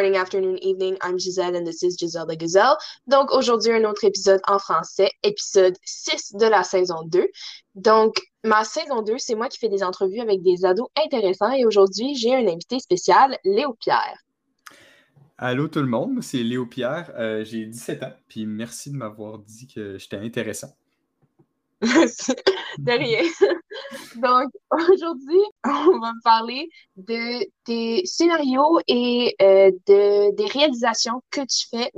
morning, 0.00 0.16
afternoon, 0.16 0.56
evening. 0.62 0.96
I'm 1.02 1.18
Giselle 1.18 1.54
and 1.54 1.66
this 1.66 1.82
is 1.82 1.94
Giselle 1.94 2.24
the 2.24 2.34
Gazelle. 2.34 2.78
Donc 3.06 3.32
aujourd'hui, 3.32 3.72
un 3.72 3.84
autre 3.84 4.02
épisode 4.04 4.40
en 4.48 4.58
français, 4.58 5.10
épisode 5.22 5.76
6 5.84 6.36
de 6.36 6.46
la 6.46 6.62
saison 6.62 7.02
2. 7.04 7.28
Donc, 7.74 8.16
ma 8.42 8.64
saison 8.64 9.02
2, 9.02 9.18
c'est 9.18 9.34
moi 9.34 9.48
qui 9.48 9.58
fais 9.58 9.68
des 9.68 9.82
entrevues 9.82 10.20
avec 10.20 10.40
des 10.40 10.64
ados 10.64 10.88
intéressants 10.96 11.52
et 11.52 11.66
aujourd'hui, 11.66 12.14
j'ai 12.14 12.34
un 12.34 12.48
invité 12.48 12.78
spécial, 12.78 13.36
Léo 13.44 13.76
Pierre. 13.78 14.16
Allô 15.36 15.68
tout 15.68 15.80
le 15.80 15.86
monde, 15.86 16.22
c'est 16.22 16.42
Léo 16.42 16.64
Pierre, 16.64 17.12
euh, 17.18 17.44
j'ai 17.44 17.66
17 17.66 18.02
ans, 18.02 18.14
puis 18.26 18.46
merci 18.46 18.90
de 18.90 18.96
m'avoir 18.96 19.38
dit 19.38 19.66
que 19.66 19.98
j'étais 19.98 20.16
intéressant. 20.16 20.68
de 22.78 22.92
rien. 22.92 23.22
Donc, 24.16 24.50
aujourd'hui, 24.70 25.40
on 25.64 25.98
va 25.98 26.12
parler 26.24 26.68
de 26.96 27.46
tes 27.64 28.04
scénarios 28.04 28.80
et 28.86 29.34
euh, 29.40 29.70
de, 29.86 30.34
des 30.34 30.46
réalisations 30.46 31.22
que 31.30 31.40
tu 31.40 31.68
fais. 31.70 31.90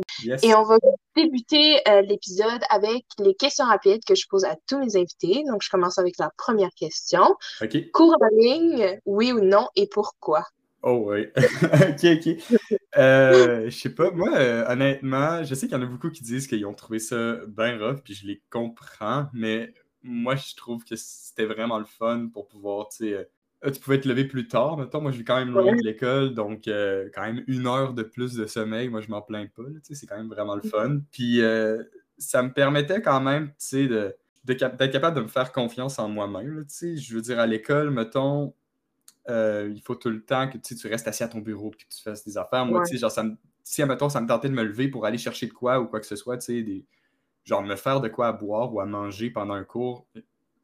Et 0.42 0.54
on 0.54 0.62
va 0.62 0.78
débuter 1.16 1.80
euh, 1.88 2.02
l'épisode 2.02 2.62
avec 2.70 3.04
les 3.18 3.34
questions 3.34 3.64
rapides 3.64 4.04
que 4.04 4.14
je 4.14 4.26
pose 4.28 4.44
à 4.44 4.56
tous 4.68 4.78
mes 4.78 4.96
invités. 4.96 5.42
Donc, 5.48 5.62
je 5.62 5.70
commence 5.70 5.98
avec 5.98 6.14
la 6.18 6.30
première 6.36 6.70
question. 6.76 7.34
OK. 7.60 7.90
Cours 7.92 8.16
en 8.20 8.36
ligne, 8.36 9.00
oui 9.04 9.32
ou 9.32 9.40
non, 9.40 9.68
et 9.74 9.88
pourquoi? 9.88 10.44
Oh 10.82 11.04
oui. 11.10 11.26
ok, 11.36 12.04
ok. 12.04 12.78
Euh, 12.98 13.64
je 13.70 13.76
sais 13.76 13.94
pas, 13.94 14.10
moi, 14.10 14.30
honnêtement, 14.68 15.44
je 15.44 15.54
sais 15.54 15.66
qu'il 15.66 15.76
y 15.76 15.80
en 15.80 15.82
a 15.82 15.86
beaucoup 15.86 16.10
qui 16.10 16.22
disent 16.22 16.46
qu'ils 16.46 16.66
ont 16.66 16.74
trouvé 16.74 16.98
ça 16.98 17.36
bien 17.46 17.78
rough, 17.78 18.02
puis 18.02 18.14
je 18.14 18.26
les 18.26 18.42
comprends, 18.50 19.28
mais 19.32 19.72
moi, 20.02 20.34
je 20.34 20.54
trouve 20.56 20.84
que 20.84 20.96
c'était 20.96 21.46
vraiment 21.46 21.78
le 21.78 21.84
fun 21.84 22.28
pour 22.32 22.48
pouvoir, 22.48 22.88
tu 22.88 23.08
sais, 23.08 23.28
euh, 23.64 23.70
tu 23.70 23.80
pouvais 23.80 24.00
te 24.00 24.08
lever 24.08 24.24
plus 24.24 24.48
tard. 24.48 24.76
Mettons, 24.76 25.00
moi, 25.00 25.12
je 25.12 25.18
vais 25.18 25.24
quand 25.24 25.38
même 25.38 25.52
loin 25.52 25.74
de 25.74 25.84
l'école, 25.84 26.34
donc 26.34 26.66
euh, 26.66 27.08
quand 27.14 27.22
même 27.22 27.44
une 27.46 27.66
heure 27.66 27.94
de 27.94 28.02
plus 28.02 28.34
de 28.34 28.46
sommeil, 28.46 28.88
moi, 28.88 29.00
je 29.00 29.08
m'en 29.08 29.22
plains 29.22 29.46
pas. 29.46 29.62
C'est 29.82 30.06
quand 30.06 30.16
même 30.16 30.28
vraiment 30.28 30.56
le 30.56 30.62
fun. 30.62 31.00
Puis 31.12 31.40
euh, 31.40 31.82
ça 32.18 32.42
me 32.42 32.52
permettait 32.52 33.02
quand 33.02 33.20
même, 33.20 33.48
tu 33.48 33.54
sais, 33.58 33.86
de, 33.86 34.16
d'être 34.44 34.90
capable 34.90 35.16
de 35.16 35.22
me 35.22 35.28
faire 35.28 35.52
confiance 35.52 35.98
en 35.98 36.08
moi-même. 36.08 36.64
Je 36.68 37.14
veux 37.14 37.22
dire, 37.22 37.38
à 37.38 37.46
l'école, 37.46 37.90
mettons, 37.90 38.52
il 39.28 39.80
faut 39.84 39.94
tout 39.94 40.10
le 40.10 40.24
temps 40.24 40.48
que 40.48 40.58
tu 40.58 40.86
restes 40.88 41.08
assis 41.08 41.22
à 41.22 41.28
ton 41.28 41.38
bureau 41.38 41.70
et 41.72 41.76
que 41.76 41.88
tu 41.88 42.02
fasses 42.02 42.24
des 42.24 42.36
affaires. 42.36 42.66
Moi, 42.66 42.82
tu 42.84 42.94
sais, 42.94 42.98
genre, 42.98 43.10
ça 43.10 43.22
me, 43.22 43.36
si, 43.62 43.82
ça 43.82 43.86
me 43.86 44.26
tentait 44.26 44.48
de 44.48 44.54
me 44.54 44.64
lever 44.64 44.88
pour 44.88 45.06
aller 45.06 45.18
chercher 45.18 45.46
de 45.46 45.52
quoi 45.52 45.80
ou 45.80 45.86
quoi 45.86 46.00
que 46.00 46.06
ce 46.06 46.16
soit, 46.16 46.38
tu 46.38 46.46
sais, 46.46 46.62
des 46.62 46.84
genre 47.44 47.62
me 47.62 47.76
faire 47.76 48.00
de 48.00 48.08
quoi 48.08 48.28
à 48.28 48.32
boire 48.32 48.72
ou 48.72 48.80
à 48.80 48.86
manger 48.86 49.30
pendant 49.30 49.54
un 49.54 49.64
cours. 49.64 50.06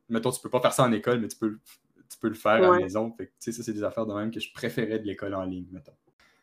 Mettons, 0.09 0.31
tu 0.31 0.41
peux 0.41 0.51
pas 0.51 0.61
faire 0.61 0.73
ça 0.73 0.85
en 0.85 0.93
école, 0.93 1.21
mais 1.21 1.29
tu 1.29 1.37
peux, 1.37 1.59
tu 2.09 2.19
peux 2.19 2.29
le 2.29 2.35
faire 2.35 2.53
à 2.53 2.61
la 2.61 2.79
maison. 2.79 3.13
Fait 3.17 3.33
ça, 3.39 3.53
c'est 3.53 3.73
des 3.73 3.85
affaires 3.85 4.07
de 4.07 4.15
même 4.15 4.31
que 4.31 4.41
je 4.41 4.53
préférais 4.53 4.99
de 4.99 5.05
l'école 5.05 5.35
en 5.35 5.45
ligne, 5.45 5.67
mettons. 5.71 5.93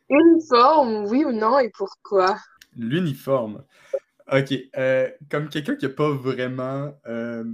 Uniforme, 0.08 1.06
oui 1.06 1.24
ou 1.24 1.32
non, 1.32 1.58
et 1.58 1.70
pourquoi? 1.70 2.36
L'uniforme. 2.76 3.64
OK. 4.32 4.54
Euh, 4.76 5.10
comme 5.30 5.48
quelqu'un 5.48 5.76
qui 5.76 5.86
n'a 5.86 5.92
pas 5.92 6.10
vraiment 6.10 6.96
euh, 7.06 7.44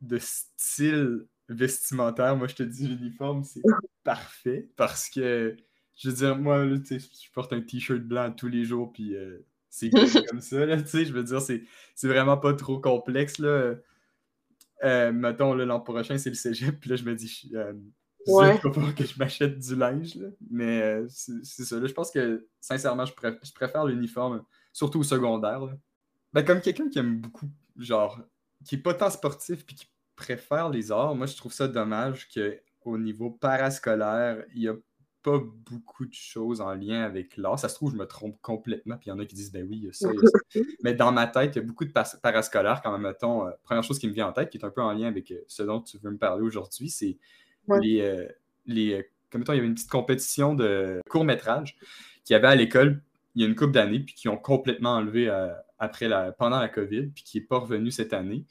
de 0.00 0.18
style 0.18 1.26
vestimentaire, 1.48 2.36
moi, 2.36 2.46
je 2.48 2.54
te 2.54 2.62
dis 2.62 2.88
l'uniforme, 2.88 3.44
c'est 3.44 3.62
parfait 4.04 4.68
parce 4.76 5.08
que, 5.08 5.56
je 5.96 6.08
veux 6.08 6.14
dire, 6.14 6.36
moi, 6.36 6.66
je 6.66 7.32
porte 7.32 7.52
un 7.52 7.60
t-shirt 7.60 8.00
blanc 8.00 8.32
tous 8.32 8.48
les 8.48 8.64
jours, 8.64 8.92
puis 8.92 9.14
euh, 9.14 9.44
c'est 9.72 9.90
comme 10.28 10.40
ça, 10.40 10.66
là, 10.66 10.80
tu 10.80 10.88
sais, 10.88 11.04
je 11.04 11.12
veux 11.12 11.24
dire, 11.24 11.40
c'est, 11.40 11.64
vraiment 12.02 12.36
pas 12.36 12.52
trop 12.54 12.78
complexe, 12.78 13.38
là. 13.38 13.74
Euh, 14.84 15.12
mettons, 15.12 15.54
l'an 15.54 15.80
prochain, 15.80 16.18
c'est 16.18 16.28
le 16.28 16.34
cégep, 16.34 16.78
puis 16.78 16.90
là, 16.90 16.96
je 16.96 17.04
me 17.04 17.14
dis, 17.14 17.50
euh, 17.54 17.72
ouais. 18.26 18.58
pas 18.58 18.92
que 18.92 19.04
je 19.04 19.18
m'achète 19.18 19.58
du 19.58 19.74
linge, 19.74 20.16
là. 20.16 20.28
mais 20.50 20.82
euh, 20.82 21.06
c'est, 21.08 21.64
ça, 21.64 21.78
là, 21.78 21.86
je 21.86 21.92
pense 21.94 22.10
que, 22.10 22.46
sincèrement, 22.60 23.06
je, 23.06 23.14
préfère 23.54 23.84
l'uniforme, 23.86 24.44
surtout 24.72 25.00
au 25.00 25.04
secondaire, 25.04 25.60
Ben, 26.32 26.44
comme 26.44 26.60
quelqu'un 26.60 26.88
qui 26.88 26.98
aime 26.98 27.20
beaucoup, 27.20 27.48
genre, 27.78 28.20
qui 28.66 28.74
est 28.74 28.82
pas 28.82 28.94
tant 28.94 29.10
sportif, 29.10 29.64
puis 29.64 29.76
qui 29.76 29.91
préfère 30.16 30.70
les 30.70 30.92
arts, 30.92 31.14
moi, 31.14 31.26
je 31.26 31.36
trouve 31.36 31.52
ça 31.52 31.68
dommage 31.68 32.28
qu'au 32.28 32.98
niveau 32.98 33.30
parascolaire, 33.30 34.44
il 34.54 34.62
y 34.62 34.68
a 34.68 34.74
pas 35.22 35.38
beaucoup 35.38 36.04
de 36.04 36.12
choses 36.12 36.60
en 36.60 36.74
lien 36.74 37.02
avec 37.02 37.36
l'art. 37.36 37.58
Ça 37.58 37.68
se 37.68 37.76
trouve, 37.76 37.92
je 37.92 37.96
me 37.96 38.06
trompe 38.06 38.40
complètement, 38.42 38.96
puis 38.96 39.06
il 39.06 39.10
y 39.10 39.12
en 39.12 39.18
a 39.18 39.24
qui 39.24 39.34
disent, 39.34 39.52
ben 39.52 39.66
oui, 39.68 39.76
il 39.76 39.84
y 39.84 39.88
a 39.88 39.92
ça, 39.92 40.10
Mais 40.82 40.94
dans 40.94 41.12
ma 41.12 41.26
tête, 41.26 41.54
il 41.54 41.58
y 41.60 41.62
a 41.62 41.64
beaucoup 41.64 41.84
de 41.84 41.92
parascolaires, 41.92 42.82
quand 42.82 42.92
même, 42.92 43.02
mettons, 43.02 43.46
euh, 43.46 43.50
première 43.62 43.84
chose 43.84 43.98
qui 43.98 44.08
me 44.08 44.12
vient 44.12 44.28
en 44.28 44.32
tête, 44.32 44.50
qui 44.50 44.58
est 44.58 44.64
un 44.64 44.70
peu 44.70 44.82
en 44.82 44.92
lien 44.92 45.06
avec 45.06 45.30
euh, 45.30 45.38
ce 45.46 45.62
dont 45.62 45.80
tu 45.80 45.98
veux 45.98 46.10
me 46.10 46.18
parler 46.18 46.42
aujourd'hui, 46.42 46.90
c'est 46.90 47.18
les, 47.80 48.00
euh, 48.00 48.26
les 48.66 49.08
comme 49.30 49.40
mettons, 49.40 49.52
il 49.52 49.56
y 49.56 49.58
avait 49.60 49.68
une 49.68 49.74
petite 49.74 49.90
compétition 49.90 50.54
de 50.54 51.00
court-métrage 51.08 51.76
qu'il 52.24 52.34
y 52.34 52.36
avait 52.36 52.48
à 52.48 52.54
l'école 52.54 53.00
il 53.34 53.40
y 53.40 53.44
a 53.46 53.48
une 53.48 53.54
couple 53.54 53.72
d'années, 53.72 54.00
puis 54.00 54.14
qui 54.14 54.28
ont 54.28 54.36
complètement 54.36 54.96
enlevé 54.96 55.30
après 55.78 56.06
la, 56.06 56.32
pendant 56.32 56.60
la 56.60 56.68
COVID, 56.68 57.06
puis 57.06 57.24
qui 57.24 57.38
n'est 57.38 57.44
pas 57.44 57.58
revenu 57.58 57.90
cette 57.90 58.12
année. 58.12 58.44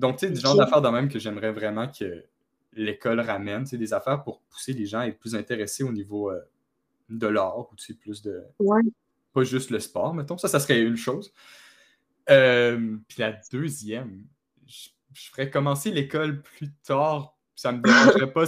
Donc, 0.00 0.16
tu 0.16 0.26
sais, 0.26 0.32
du 0.32 0.40
genre 0.40 0.56
d'affaires 0.56 0.80
de 0.80 0.88
même 0.88 1.10
que 1.10 1.18
j'aimerais 1.18 1.52
vraiment 1.52 1.86
que 1.86 2.24
l'école 2.72 3.20
ramène, 3.20 3.66
c'est 3.66 3.76
des 3.76 3.92
affaires 3.92 4.22
pour 4.22 4.40
pousser 4.48 4.72
les 4.72 4.86
gens 4.86 5.00
à 5.00 5.06
être 5.08 5.18
plus 5.18 5.34
intéressés 5.34 5.84
au 5.84 5.92
niveau 5.92 6.30
euh, 6.30 6.40
de 7.10 7.26
l'art 7.26 7.70
ou 7.70 7.94
plus 8.00 8.22
de. 8.22 8.42
Pas 9.34 9.42
juste 9.44 9.68
le 9.70 9.78
sport, 9.78 10.14
mettons. 10.14 10.38
Ça, 10.38 10.48
ça 10.48 10.58
serait 10.58 10.80
une 10.80 10.96
chose. 10.96 11.34
Euh, 12.30 12.96
puis 13.08 13.20
la 13.20 13.38
deuxième, 13.52 14.24
je, 14.66 14.88
ferais 15.30 15.50
commencer 15.50 15.90
l'école 15.90 16.40
plus 16.40 16.72
tard. 16.82 17.36
Ça 17.54 17.72
me 17.72 17.82
dérangerait 17.82 18.32
pas, 18.32 18.44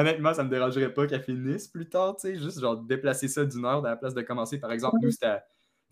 honnêtement, 0.00 0.34
ça 0.34 0.44
me 0.44 0.50
dérangerait 0.50 0.94
pas 0.94 1.08
qu'elle 1.08 1.24
finisse 1.24 1.66
plus 1.66 1.88
tard, 1.88 2.14
tu 2.14 2.28
sais, 2.28 2.36
juste 2.36 2.60
genre 2.60 2.76
déplacer 2.76 3.26
ça 3.26 3.44
d'une 3.44 3.64
heure 3.64 3.84
à 3.84 3.90
la 3.90 3.96
place 3.96 4.14
de 4.14 4.22
commencer. 4.22 4.60
Par 4.60 4.70
exemple, 4.70 4.98
nous, 5.02 5.10
c'était 5.10 5.26
à, 5.26 5.44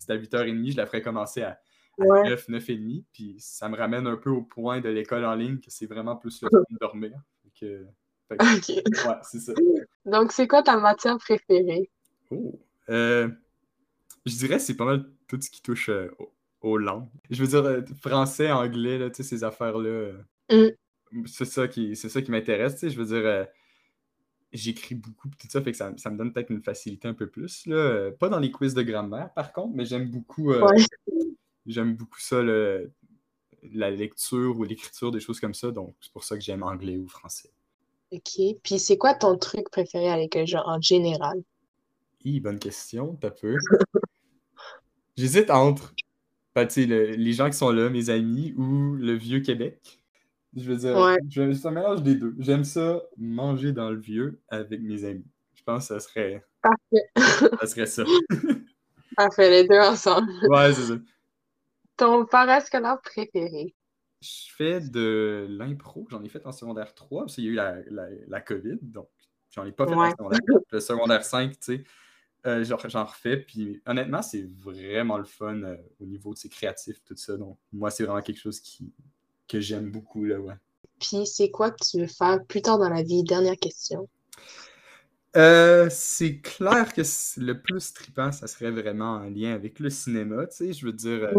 à 0.07 0.15
8h30, 0.15 0.71
je 0.71 0.77
la 0.77 0.85
ferais 0.85 1.01
commencer 1.01 1.41
à, 1.41 1.59
9, 1.97 2.49
9h30, 2.49 3.03
puis 3.13 3.35
ça 3.39 3.69
me 3.69 3.77
ramène 3.77 4.07
un 4.07 4.17
peu 4.17 4.29
au 4.29 4.41
point 4.41 4.81
de 4.81 4.89
l'école 4.89 5.25
en 5.25 5.35
ligne, 5.35 5.59
que 5.59 5.69
c'est 5.69 5.85
vraiment 5.85 6.15
plus 6.15 6.41
le 6.41 6.49
temps 6.49 6.57
de 6.69 6.77
dormir. 6.77 7.11
Ouais, 7.61 8.37
c'est 9.23 9.39
ça. 9.39 9.53
Donc, 10.05 10.31
c'est 10.31 10.47
quoi 10.47 10.63
ta 10.63 10.77
matière 10.77 11.17
préférée? 11.17 11.89
Oh. 12.31 12.59
Euh, 12.89 13.29
je 14.25 14.35
dirais 14.35 14.59
c'est 14.59 14.75
pas 14.75 14.85
mal 14.85 15.05
tout 15.27 15.39
ce 15.41 15.49
qui 15.49 15.61
touche 15.61 15.89
euh, 15.89 16.09
aux, 16.61 16.77
langues. 16.77 17.07
Je 17.29 17.41
veux 17.41 17.47
dire, 17.47 17.65
euh, 17.65 17.81
français, 18.01 18.51
anglais, 18.51 18.97
là, 18.97 19.09
ces 19.13 19.43
affaires-là. 19.43 20.13
Mm. 20.51 21.25
C'est 21.25 21.45
ça 21.45 21.67
qui, 21.67 21.95
c'est 21.95 22.09
ça 22.09 22.21
qui 22.21 22.31
m'intéresse. 22.31 22.87
Je 22.87 22.99
veux 22.99 23.05
dire, 23.05 23.47
j'écris 24.51 24.95
beaucoup, 24.95 25.29
tout 25.29 25.47
ça, 25.49 25.61
fait 25.61 25.71
que 25.71 25.77
ça, 25.77 25.91
me 25.91 26.17
donne 26.17 26.33
peut-être 26.33 26.49
une 26.49 26.61
facilité 26.63 27.07
un 27.07 27.13
peu 27.13 27.27
plus. 27.27 27.65
Là. 27.67 28.11
Pas 28.11 28.27
dans 28.27 28.39
les 28.39 28.51
quiz 28.51 28.73
de 28.73 28.81
grammaire, 28.81 29.31
par 29.33 29.53
contre, 29.53 29.75
mais 29.75 29.85
j'aime 29.85 30.09
beaucoup, 30.09 30.51
j'aime 31.65 31.95
beaucoup 31.95 32.19
ça, 32.19 32.41
le, 32.41 32.91
la 33.73 33.91
lecture 33.91 34.57
ou 34.57 34.63
l'écriture, 34.63 35.11
des 35.11 35.19
choses 35.19 35.39
comme 35.39 35.53
ça. 35.53 35.71
Donc, 35.71 35.95
c'est 35.99 36.11
pour 36.11 36.23
ça 36.23 36.35
que 36.37 36.43
j'aime 36.43 36.63
anglais 36.63 36.97
ou 36.97 37.07
français. 37.07 37.51
OK. 38.11 38.57
Puis, 38.63 38.79
c'est 38.79 38.97
quoi 38.97 39.13
ton 39.13 39.37
truc 39.37 39.69
préféré 39.69 40.09
à 40.09 40.17
l'école, 40.17 40.47
genre 40.47 40.67
en 40.67 40.79
général? 40.81 41.41
Hi, 42.23 42.39
bonne 42.39 42.59
question, 42.59 43.17
t'as 43.19 43.31
peu. 43.31 43.55
J'hésite 45.17 45.49
entre 45.49 45.93
ben, 46.55 46.67
les 46.75 47.33
gens 47.33 47.49
qui 47.49 47.57
sont 47.57 47.71
là, 47.71 47.89
mes 47.89 48.09
amis, 48.09 48.53
ou 48.57 48.95
le 48.95 49.13
vieux 49.13 49.41
Québec. 49.41 49.99
Je 50.55 50.63
veux 50.63 50.77
dire, 50.77 50.97
ouais. 50.97 51.17
je, 51.29 51.67
un 51.67 51.71
mélange 51.71 52.01
des 52.01 52.15
deux. 52.15 52.33
J'aime 52.39 52.63
ça, 52.63 53.01
manger 53.17 53.73
dans 53.73 53.89
le 53.89 53.99
vieux 53.99 54.39
avec 54.47 54.81
mes 54.81 55.03
amis. 55.03 55.25
Je 55.53 55.63
pense 55.63 55.89
que 55.89 55.95
ça 55.95 55.99
serait. 55.99 56.45
Parfait. 56.61 57.57
ça 57.59 57.67
serait 57.67 57.85
ça. 57.85 58.03
Parfait, 59.17 59.49
les 59.49 59.67
deux 59.67 59.79
ensemble. 59.79 60.31
Ouais, 60.47 60.73
c'est 60.73 60.83
ça. 60.83 60.95
Ton 61.97 62.25
parascolaire 62.25 62.99
préféré? 63.01 63.75
Je 64.21 64.51
fais 64.55 64.79
de 64.79 65.45
l'impro. 65.49 66.07
J'en 66.09 66.23
ai 66.23 66.29
fait 66.29 66.45
en 66.45 66.51
secondaire 66.51 66.93
3, 66.93 67.23
parce 67.23 67.35
qu'il 67.35 67.45
y 67.45 67.47
a 67.47 67.51
eu 67.51 67.55
la, 67.55 67.75
la, 67.89 68.07
la 68.27 68.41
COVID, 68.41 68.79
donc 68.81 69.09
j'en 69.51 69.65
ai 69.65 69.71
pas 69.71 69.87
fait 69.87 69.93
en 69.93 70.09
secondaire 70.09 70.39
4. 70.47 70.59
Le 70.71 70.79
secondaire 70.79 71.23
5, 71.23 71.51
tu 71.51 71.57
sais, 71.61 71.83
euh, 72.45 72.63
j'en 72.63 73.05
refais. 73.05 73.37
Puis 73.37 73.81
honnêtement, 73.85 74.21
c'est 74.21 74.47
vraiment 74.63 75.17
le 75.17 75.25
fun 75.25 75.63
euh, 75.63 75.77
au 75.99 76.05
niveau 76.05 76.33
de 76.33 76.37
ses 76.37 76.49
créatifs, 76.49 77.03
tout 77.03 77.15
ça. 77.15 77.37
Donc 77.37 77.57
moi, 77.71 77.91
c'est 77.91 78.03
vraiment 78.03 78.21
quelque 78.21 78.39
chose 78.39 78.59
qui, 78.59 78.93
que 79.47 79.59
j'aime 79.59 79.89
beaucoup, 79.91 80.25
là, 80.25 80.39
ouais. 80.39 80.55
Puis 80.99 81.25
c'est 81.25 81.51
quoi 81.51 81.71
que 81.71 81.83
tu 81.83 81.99
veux 81.99 82.07
faire 82.07 82.43
plus 82.45 82.61
tard 82.61 82.77
dans 82.77 82.89
la 82.89 83.03
vie? 83.03 83.23
Dernière 83.23 83.57
question. 83.57 84.07
Euh, 85.35 85.89
c'est 85.89 86.39
clair 86.39 86.93
que 86.93 87.01
le 87.41 87.61
plus 87.61 87.93
trippant, 87.93 88.31
ça 88.31 88.47
serait 88.47 88.71
vraiment 88.71 89.15
en 89.15 89.29
lien 89.29 89.53
avec 89.53 89.79
le 89.79 89.89
cinéma, 89.89 90.47
tu 90.47 90.55
sais, 90.55 90.73
je 90.73 90.85
veux 90.85 90.93
dire, 90.93 91.29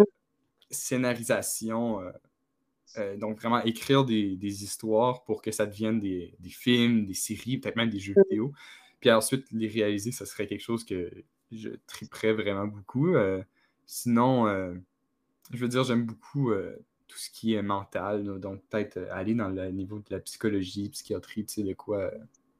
scénarisation, 0.70 2.00
euh, 2.00 2.10
euh, 2.98 3.16
donc 3.16 3.38
vraiment 3.38 3.62
écrire 3.62 4.04
des, 4.04 4.62
histoires 4.62 5.24
pour 5.24 5.42
que 5.42 5.50
ça 5.50 5.66
devienne 5.66 6.00
des, 6.00 6.36
films, 6.48 7.06
des 7.06 7.14
séries, 7.14 7.58
peut-être 7.58 7.76
même 7.76 7.90
des 7.90 7.98
jeux 7.98 8.14
vidéo. 8.28 8.52
Puis 9.00 9.10
ensuite, 9.10 9.46
les 9.52 9.68
réaliser, 9.68 10.12
ça 10.12 10.26
serait 10.26 10.46
quelque 10.46 10.62
chose 10.62 10.84
que 10.84 11.10
je 11.52 11.70
triperais 11.86 12.32
vraiment 12.32 12.66
beaucoup. 12.66 13.14
Euh, 13.14 13.42
sinon, 13.86 14.46
je 15.52 15.58
veux 15.58 15.68
dire, 15.68 15.84
j'aime 15.84 16.06
beaucoup 16.06 16.52
tout 17.06 17.18
ce 17.18 17.30
qui 17.30 17.54
est 17.54 17.62
mental, 17.62 18.40
donc 18.40 18.62
peut-être 18.68 18.98
aller 19.10 19.34
dans 19.34 19.48
le 19.48 19.70
niveau 19.70 19.98
de 19.98 20.06
la 20.10 20.20
psychologie, 20.20 20.88
psychiatrie, 20.88 21.44
tu 21.44 21.54
sais, 21.54 21.62
de 21.62 21.72
quoi, 21.74 22.10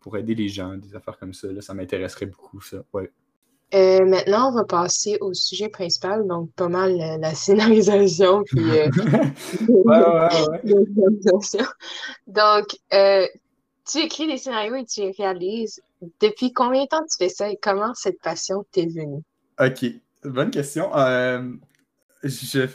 pour 0.01 0.17
aider 0.17 0.37
les 0.37 0.49
gens, 0.49 0.77
des 0.77 0.95
affaires 0.95 1.19
comme 1.19 1.35
ça, 1.35 1.51
là, 1.51 1.61
ça 1.61 1.75
m'intéresserait 1.75 2.27
beaucoup, 2.27 2.61
ça, 2.61 2.85
ouais. 2.93 3.11
Euh, 3.75 4.05
maintenant, 4.05 4.51
on 4.51 4.55
va 4.55 4.65
passer 4.65 5.19
au 5.21 5.35
sujet 5.35 5.69
principal, 5.69 6.27
donc 6.27 6.51
pas 6.53 6.69
mal 6.69 6.97
la 7.21 7.35
scénarisation. 7.35 8.45
Puis, 8.47 8.65
ouais, 8.65 8.91
ouais, 9.69 9.99
ouais. 10.65 10.75
donc, 12.29 12.67
tu 13.85 13.99
écris 13.99 14.27
des 14.27 14.37
scénarios 14.37 14.77
et 14.77 14.85
tu 14.85 15.01
les 15.01 15.11
réalises. 15.11 15.83
Depuis 16.21 16.53
combien 16.53 16.85
de 16.85 16.89
temps 16.89 17.05
tu 17.11 17.17
fais 17.19 17.29
ça 17.29 17.51
et 17.51 17.59
comment 17.61 17.93
cette 17.95 18.21
passion 18.21 18.65
t'est 18.71 18.87
venue? 18.87 19.23
OK. 19.59 19.85
Bonne 20.25 20.51
question. 20.51 20.91
je 22.23 22.69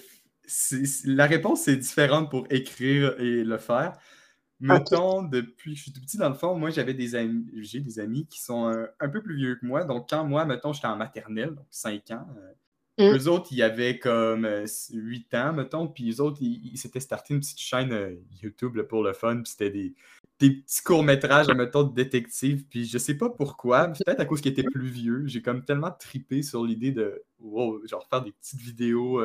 la 1.05 1.25
réponse 1.25 1.67
est 1.67 1.77
différente 1.77 2.29
pour 2.29 2.45
écrire 2.49 3.15
et 3.19 3.43
le 3.43 3.57
faire. 3.57 3.93
Mettons, 4.61 5.23
depuis 5.23 5.71
que 5.71 5.77
je 5.77 5.81
suis 5.83 5.91
tout 5.91 6.01
petit, 6.01 6.17
dans 6.17 6.29
le 6.29 6.35
fond, 6.35 6.55
moi, 6.55 6.69
j'avais 6.69 6.93
des 6.93 7.15
amis, 7.15 7.45
j'ai 7.57 7.79
des 7.79 7.99
amis 7.99 8.27
qui 8.27 8.39
sont 8.39 8.67
un, 8.67 9.09
peu 9.09 9.21
plus 9.21 9.35
vieux 9.35 9.55
que 9.55 9.65
moi. 9.65 9.83
Donc, 9.83 10.09
quand 10.09 10.23
moi, 10.23 10.45
mettons, 10.45 10.71
j'étais 10.71 10.87
en 10.87 10.95
maternelle, 10.95 11.55
donc 11.55 11.65
5 11.71 12.11
ans, 12.11 12.27
euh, 12.99 13.11
mm. 13.11 13.17
eux 13.17 13.27
autres, 13.27 13.47
ils 13.51 13.63
avaient 13.63 13.97
comme 13.97 14.47
8 14.93 15.33
euh, 15.33 15.37
ans, 15.43 15.53
mettons, 15.53 15.87
puis 15.87 16.11
eux 16.11 16.21
autres, 16.21 16.37
ils, 16.41 16.77
s'étaient 16.77 16.99
starté 16.99 17.33
une 17.33 17.39
petite 17.39 17.59
chaîne 17.59 17.91
euh, 17.91 18.13
YouTube 18.43 18.79
pour 18.83 19.03
le 19.03 19.13
fun, 19.13 19.37
puis 19.37 19.51
c'était 19.51 19.71
des, 19.71 19.95
petits 20.37 20.83
courts-métrages, 20.83 21.47
mettons, 21.49 21.83
de 21.83 21.93
détective, 21.93 22.65
puis 22.69 22.85
je 22.85 22.99
sais 22.99 23.15
pas 23.15 23.29
pourquoi, 23.29 23.87
peut-être 23.87 24.19
à 24.19 24.25
cause 24.25 24.41
qu'ils 24.41 24.51
étaient 24.51 24.63
plus 24.63 24.87
vieux, 24.87 25.23
j'ai 25.25 25.41
comme 25.41 25.65
tellement 25.65 25.91
tripé 25.91 26.43
sur 26.43 26.63
l'idée 26.63 26.91
de, 26.91 27.23
wow, 27.39 27.85
genre 27.87 28.07
faire 28.09 28.21
des 28.21 28.31
petites 28.31 28.61
vidéos 28.61 29.21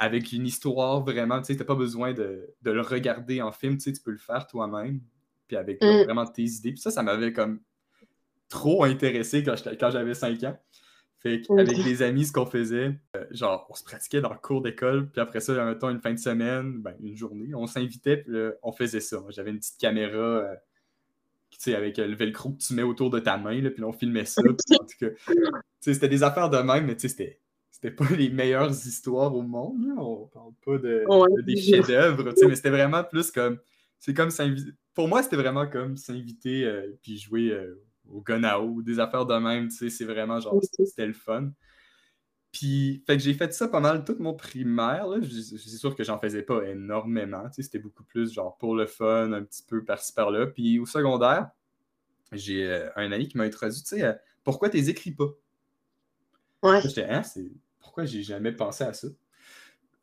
avec 0.00 0.32
une 0.32 0.46
histoire 0.46 1.02
vraiment, 1.02 1.40
tu 1.40 1.52
sais, 1.52 1.56
t'as 1.56 1.64
pas 1.66 1.74
besoin 1.74 2.14
de, 2.14 2.54
le 2.64 2.80
regarder 2.80 3.42
en 3.42 3.52
film, 3.52 3.76
tu 3.76 3.84
sais, 3.84 3.92
tu 3.92 4.00
peux 4.02 4.10
le 4.10 4.18
faire 4.18 4.46
toi-même, 4.46 5.00
puis 5.46 5.58
avec 5.58 5.82
mm. 5.82 6.04
vraiment 6.04 6.26
tes 6.26 6.42
idées. 6.42 6.72
Puis 6.72 6.80
ça, 6.80 6.90
ça 6.90 7.02
m'avait 7.02 7.34
comme 7.34 7.60
trop 8.48 8.82
intéressé 8.82 9.44
quand, 9.44 9.90
j'avais 9.90 10.14
5 10.14 10.42
ans. 10.44 10.58
Fait 11.18 11.42
qu'avec 11.42 11.76
les 11.76 12.02
amis, 12.02 12.24
ce 12.24 12.32
qu'on 12.32 12.46
faisait, 12.46 12.98
euh, 13.14 13.26
genre, 13.30 13.66
on 13.68 13.74
se 13.74 13.84
pratiquait 13.84 14.22
dans 14.22 14.32
le 14.32 14.38
cours 14.38 14.62
d'école, 14.62 15.10
puis 15.10 15.20
après 15.20 15.40
ça, 15.40 15.52
mettons, 15.66 15.90
une 15.90 16.00
fin 16.00 16.14
de 16.14 16.18
semaine, 16.18 16.80
ben, 16.80 16.96
une 17.02 17.14
journée, 17.14 17.54
on 17.54 17.66
s'invitait, 17.66 18.16
puis 18.16 18.34
on 18.62 18.72
faisait 18.72 19.00
ça. 19.00 19.22
J'avais 19.28 19.50
une 19.50 19.58
petite 19.58 19.78
caméra, 19.78 20.16
euh, 20.16 20.54
tu 21.50 21.58
sais, 21.58 21.74
avec 21.74 21.98
le 21.98 22.14
velcro 22.14 22.52
que 22.52 22.62
tu 22.62 22.72
mets 22.72 22.82
autour 22.82 23.10
de 23.10 23.18
ta 23.18 23.36
main, 23.36 23.60
là, 23.60 23.68
puis 23.68 23.84
on 23.84 23.92
filmait 23.92 24.24
ça. 24.24 24.40
en 24.40 24.54
tout 24.54 24.98
cas, 24.98 25.34
c'était 25.78 26.08
des 26.08 26.22
affaires 26.22 26.48
de 26.48 26.56
même, 26.56 26.86
mais 26.86 26.94
tu 26.94 27.02
sais, 27.02 27.08
c'était 27.08 27.40
c'était 27.80 27.94
pas 27.94 28.10
les 28.14 28.28
meilleures 28.28 28.70
histoires 28.70 29.34
au 29.34 29.42
monde. 29.42 29.86
Là. 29.86 29.94
On 29.96 30.26
parle 30.26 30.52
pas 30.64 30.78
de, 30.78 31.42
des 31.42 31.56
chefs-d'œuvre, 31.56 32.34
mais 32.46 32.54
c'était 32.54 32.70
vraiment 32.70 33.02
plus 33.04 33.30
comme. 33.30 33.58
C'est 33.98 34.14
comme 34.14 34.30
Pour 34.94 35.08
moi, 35.08 35.22
c'était 35.22 35.36
vraiment 35.36 35.66
comme 35.66 35.96
s'inviter 35.96 36.64
euh, 36.64 36.98
puis 37.02 37.18
jouer 37.18 37.50
euh, 37.50 37.82
au 38.08 38.22
Gonao 38.22 38.66
ou 38.66 38.82
des 38.82 38.98
affaires 38.98 39.26
de 39.26 39.34
même. 39.34 39.70
C'est 39.70 40.04
vraiment 40.04 40.40
genre, 40.40 40.60
c'était 40.62 41.06
le 41.06 41.12
fun. 41.12 41.50
Puis, 42.52 43.04
fait 43.06 43.16
que 43.16 43.22
j'ai 43.22 43.34
fait 43.34 43.52
ça 43.54 43.68
pas 43.68 43.80
mal 43.80 44.04
tout 44.04 44.16
mon 44.18 44.34
primaire. 44.34 45.06
C'est 45.22 45.58
sûr 45.58 45.94
que 45.94 46.02
j'en 46.02 46.18
faisais 46.18 46.42
pas 46.42 46.62
énormément. 46.64 47.44
C'était 47.52 47.78
beaucoup 47.78 48.04
plus 48.04 48.32
genre 48.32 48.56
pour 48.58 48.74
le 48.74 48.86
fun, 48.86 49.32
un 49.32 49.42
petit 49.42 49.62
peu 49.62 49.84
par-ci 49.84 50.12
par-là. 50.12 50.46
Puis 50.46 50.78
au 50.78 50.86
secondaire, 50.86 51.50
j'ai 52.32 52.66
euh, 52.66 52.90
un 52.96 53.12
ami 53.12 53.28
qui 53.28 53.38
m'a 53.38 53.44
introduit, 53.44 53.82
tu 53.82 54.00
sais, 54.00 54.18
pourquoi 54.44 54.68
t'es 54.68 54.88
écris 54.88 55.12
pas? 55.12 55.28
Ouais. 56.62 56.80
J'étais, 56.82 57.04
hein, 57.04 57.22
c'est 57.22 57.50
pourquoi 57.80 58.04
j'ai 58.04 58.22
jamais 58.22 58.52
pensé 58.52 58.84
à 58.84 58.92
ça? 58.92 59.08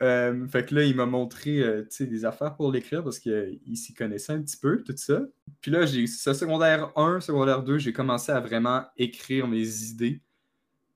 Euh, 0.04 0.48
fait 0.48 0.66
que 0.66 0.76
là, 0.76 0.84
il 0.84 0.96
m'a 0.96 1.08
montré 1.08 1.60
euh, 1.60 1.88
des 2.00 2.26
affaires 2.26 2.56
pour 2.56 2.72
l'écrire 2.72 3.04
parce 3.04 3.20
qu'il 3.20 3.60
s'y 3.76 3.94
connaissait 3.94 4.34
un 4.34 4.42
petit 4.42 4.58
peu, 4.58 4.84
tout 4.84 4.94
ça. 4.96 5.22
Puis 5.62 5.72
là, 5.72 5.86
j'ai 5.86 6.06
ce 6.06 6.34
secondaire 6.34 6.92
1, 6.96 7.20
secondaire 7.20 7.64
2, 7.64 7.80
j'ai 7.80 7.94
commencé 7.94 8.32
à 8.32 8.40
vraiment 8.40 8.84
écrire 8.98 9.48
mes 9.48 9.84
idées. 9.86 10.22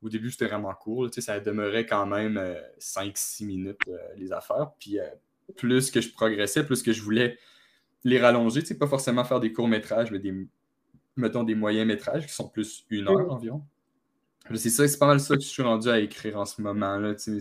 Au 0.03 0.09
début, 0.09 0.31
c'était 0.31 0.47
vraiment 0.47 0.73
court. 0.73 1.09
ça 1.15 1.39
demeurait 1.39 1.85
quand 1.85 2.05
même 2.05 2.39
5-6 2.79 3.43
euh, 3.43 3.45
minutes, 3.45 3.81
les 4.17 4.31
affaires. 4.31 4.71
Puis 4.79 4.97
plus 5.55 5.91
que 5.91 6.01
je 6.01 6.11
progressais, 6.11 6.65
plus 6.65 6.81
que 6.81 6.93
je 6.93 7.01
voulais 7.01 7.37
les 8.03 8.19
rallonger. 8.19 8.61
Pas 8.79 8.87
forcément 8.87 9.23
faire 9.23 9.39
des 9.39 9.51
courts-métrages, 9.51 10.11
mais 10.11 10.19
des, 10.19 10.47
mettons, 11.15 11.43
des 11.43 11.55
moyens-métrages 11.55 12.27
qui 12.27 12.33
sont 12.33 12.49
plus 12.49 12.85
une 12.89 13.07
heure 13.07 13.31
environ. 13.31 13.63
C'est 14.55 14.69
ça, 14.69 14.87
c'est 14.87 14.97
pas 14.97 15.07
mal 15.07 15.19
ça 15.19 15.35
que 15.35 15.41
je 15.41 15.47
suis 15.47 15.63
rendu 15.63 15.89
à 15.89 15.99
écrire 15.99 16.37
en 16.37 16.45
ce 16.45 16.61
moment. 16.61 16.97
Là, 16.97 17.13
c'est 17.17 17.39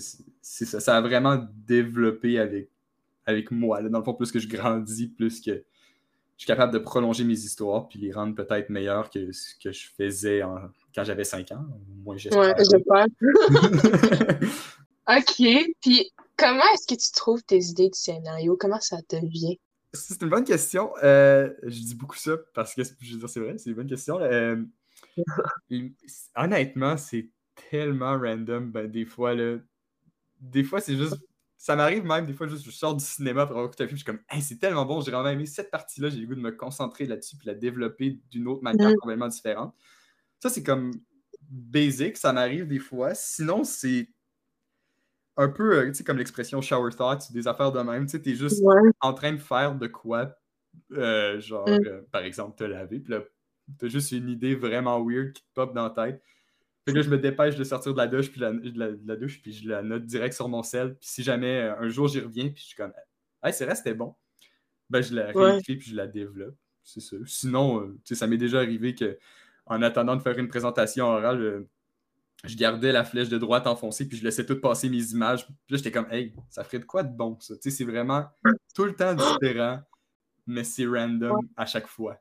ça, 0.64 0.81
ça 0.81 0.97
a 0.97 1.00
vraiment 1.00 1.44
développé 1.67 2.38
avec, 2.38 2.69
avec 3.26 3.50
moi. 3.50 3.82
Dans 3.82 3.99
le 3.99 4.05
fond, 4.05 4.14
plus 4.14 4.31
que 4.31 4.38
je 4.38 4.49
grandis, 4.49 5.08
plus 5.08 5.41
que 5.41 5.64
je 6.41 6.44
suis 6.44 6.47
capable 6.47 6.73
de 6.73 6.79
prolonger 6.79 7.25
mes 7.25 7.35
histoires 7.35 7.88
puis 7.88 7.99
les 7.99 8.12
rendre 8.12 8.35
peut-être 8.35 8.70
meilleures 8.70 9.11
que 9.11 9.31
ce 9.32 9.55
que 9.62 9.73
je 9.73 9.88
faisais 9.97 10.41
quand 10.94 11.05
j'avais 11.05 11.25
5 11.25 11.52
ans. 11.52 11.67
Moi, 12.02 12.17
j'espère. 12.17 12.55
Ouais, 12.56 13.05
OK. 15.19 15.75
Puis 15.82 16.12
comment 16.38 16.62
est-ce 16.75 16.87
que 16.87 16.99
tu 16.99 17.12
trouves 17.12 17.43
tes 17.43 17.58
idées 17.58 17.91
de 17.91 17.94
scénario? 17.94 18.56
Comment 18.58 18.81
ça 18.81 19.02
te 19.02 19.17
vient? 19.17 19.55
C'est 19.93 20.23
une 20.23 20.29
bonne 20.29 20.44
question. 20.44 20.93
Euh, 21.02 21.50
je 21.64 21.81
dis 21.81 21.94
beaucoup 21.94 22.17
ça 22.17 22.32
parce 22.55 22.75
que 22.75 22.82
je 23.00 23.12
veux 23.12 23.19
dire, 23.19 23.29
c'est 23.29 23.41
vrai, 23.41 23.58
c'est 23.58 23.70
une 23.70 23.76
bonne 23.76 23.88
question. 23.88 24.19
Euh, 24.20 24.56
honnêtement, 26.36 26.96
c'est 26.96 27.30
tellement 27.70 28.18
random. 28.18 28.70
Ben, 28.70 28.90
des 28.90 29.04
fois, 29.04 29.34
là, 29.34 29.58
des 30.40 30.64
fois, 30.64 30.80
c'est 30.80 30.96
juste. 30.96 31.16
Ça 31.56 31.76
m'arrive 31.76 32.04
même, 32.04 32.24
des 32.24 32.32
fois, 32.32 32.46
juste 32.46 32.64
je 32.64 32.70
sors 32.70 32.96
du 32.96 33.04
cinéma 33.04 33.44
pour 33.44 33.50
avoir 33.50 33.66
écouté 33.66 33.84
un 33.84 33.86
film, 33.86 33.98
je 33.98 34.02
suis 34.02 34.06
comme, 34.10 34.22
hey, 34.30 34.40
c'est 34.40 34.56
tellement 34.56 34.86
bon, 34.86 35.02
j'ai 35.02 35.10
vraiment 35.10 35.28
aimé 35.28 35.44
cette 35.44 35.70
partie-là, 35.70 36.08
j'ai 36.08 36.16
le 36.18 36.26
goût 36.26 36.34
de 36.34 36.40
me 36.40 36.52
concentrer 36.52 37.04
là-dessus 37.04 37.36
puis 37.36 37.46
la 37.46 37.54
développer 37.54 38.18
d'une 38.30 38.48
autre 38.48 38.62
manière 38.62 38.88
mm. 38.88 38.96
complètement 38.96 39.28
différente. 39.28 39.74
Ça, 40.38 40.48
c'est 40.48 40.62
comme 40.62 40.90
basic, 41.50 42.16
ça 42.16 42.32
m'arrive 42.32 42.66
des 42.66 42.78
fois. 42.78 43.14
Sinon, 43.14 43.64
c'est 43.64 44.08
un 45.36 45.48
peu, 45.48 45.78
euh, 45.78 45.86
tu 45.88 45.94
sais, 45.94 46.04
comme 46.04 46.18
l'expression 46.18 46.60
shower 46.60 46.92
thoughts, 46.92 47.30
des 47.32 47.48
affaires 47.48 47.72
de 47.72 47.80
même. 47.80 48.06
Tu 48.06 48.12
sais, 48.12 48.22
t'es 48.22 48.34
juste 48.34 48.62
en 49.00 49.12
train 49.12 49.32
de 49.32 49.38
faire 49.38 49.75
de 49.75 49.87
quoi, 49.87 50.35
euh, 50.92 51.40
genre, 51.40 51.68
mm. 51.68 51.87
euh, 51.87 52.02
par 52.11 52.23
exemple, 52.23 52.56
te 52.56 52.64
laver, 52.64 53.00
puis 53.00 53.12
là, 53.12 53.20
T'as 53.78 53.88
juste 53.88 54.12
une 54.12 54.28
idée 54.28 54.54
vraiment 54.54 55.04
weird 55.04 55.32
qui 55.32 55.42
te 55.42 55.48
pop 55.54 55.74
dans 55.74 55.84
la 55.84 55.90
tête. 55.90 56.22
Fait 56.84 56.92
que 56.92 56.96
là, 56.96 57.02
je 57.02 57.10
me 57.10 57.18
dépêche 57.18 57.56
de 57.56 57.64
sortir 57.64 57.92
de 57.92 57.98
la 57.98 58.06
douche, 58.06 58.30
puis 58.30 58.40
la, 58.40 58.52
de 58.52 59.00
la, 59.04 59.16
douche, 59.16 59.42
puis 59.42 59.52
je 59.52 59.68
la 59.68 59.82
note 59.82 60.06
direct 60.06 60.34
sur 60.34 60.48
mon 60.48 60.62
sel. 60.62 60.96
Puis 60.96 61.08
si 61.08 61.22
jamais 61.22 61.60
euh, 61.60 61.78
un 61.78 61.88
jour 61.88 62.08
j'y 62.08 62.20
reviens, 62.20 62.48
puis 62.48 62.62
je 62.62 62.68
suis 62.68 62.76
comme, 62.76 62.92
hey, 63.42 63.52
c'est 63.52 63.66
vrai, 63.66 63.74
c'était 63.74 63.94
bon, 63.94 64.14
ben 64.88 65.02
je 65.02 65.14
la 65.14 65.26
réécris, 65.26 65.76
puis 65.76 65.90
je 65.90 65.96
la 65.96 66.06
développe. 66.06 66.56
C'est 66.82 67.00
ça. 67.00 67.16
Sinon, 67.26 67.82
euh, 67.82 67.98
sais, 68.04 68.14
ça 68.14 68.26
m'est 68.26 68.38
déjà 68.38 68.58
arrivé 68.58 68.94
que 68.94 69.18
en 69.66 69.82
attendant 69.82 70.16
de 70.16 70.22
faire 70.22 70.38
une 70.38 70.48
présentation 70.48 71.06
orale, 71.06 71.40
euh, 71.40 71.68
je 72.44 72.56
gardais 72.56 72.92
la 72.92 73.04
flèche 73.04 73.28
de 73.28 73.38
droite 73.38 73.66
enfoncée, 73.66 74.08
puis 74.08 74.16
je 74.16 74.24
laissais 74.24 74.46
tout 74.46 74.58
passer 74.58 74.88
mes 74.88 75.12
images. 75.12 75.46
Puis 75.46 75.54
là, 75.68 75.76
j'étais 75.76 75.92
comme, 75.92 76.10
hey, 76.10 76.34
ça 76.48 76.64
ferait 76.64 76.78
de 76.78 76.86
quoi 76.86 77.02
de 77.02 77.14
bon, 77.14 77.38
ça? 77.40 77.54
Tu 77.56 77.70
sais, 77.70 77.76
c'est 77.76 77.84
vraiment 77.84 78.24
tout 78.74 78.84
le 78.84 78.94
temps 78.94 79.14
différent, 79.14 79.80
mais 80.46 80.64
c'est 80.64 80.86
random 80.86 81.36
à 81.56 81.66
chaque 81.66 81.86
fois. 81.86 82.18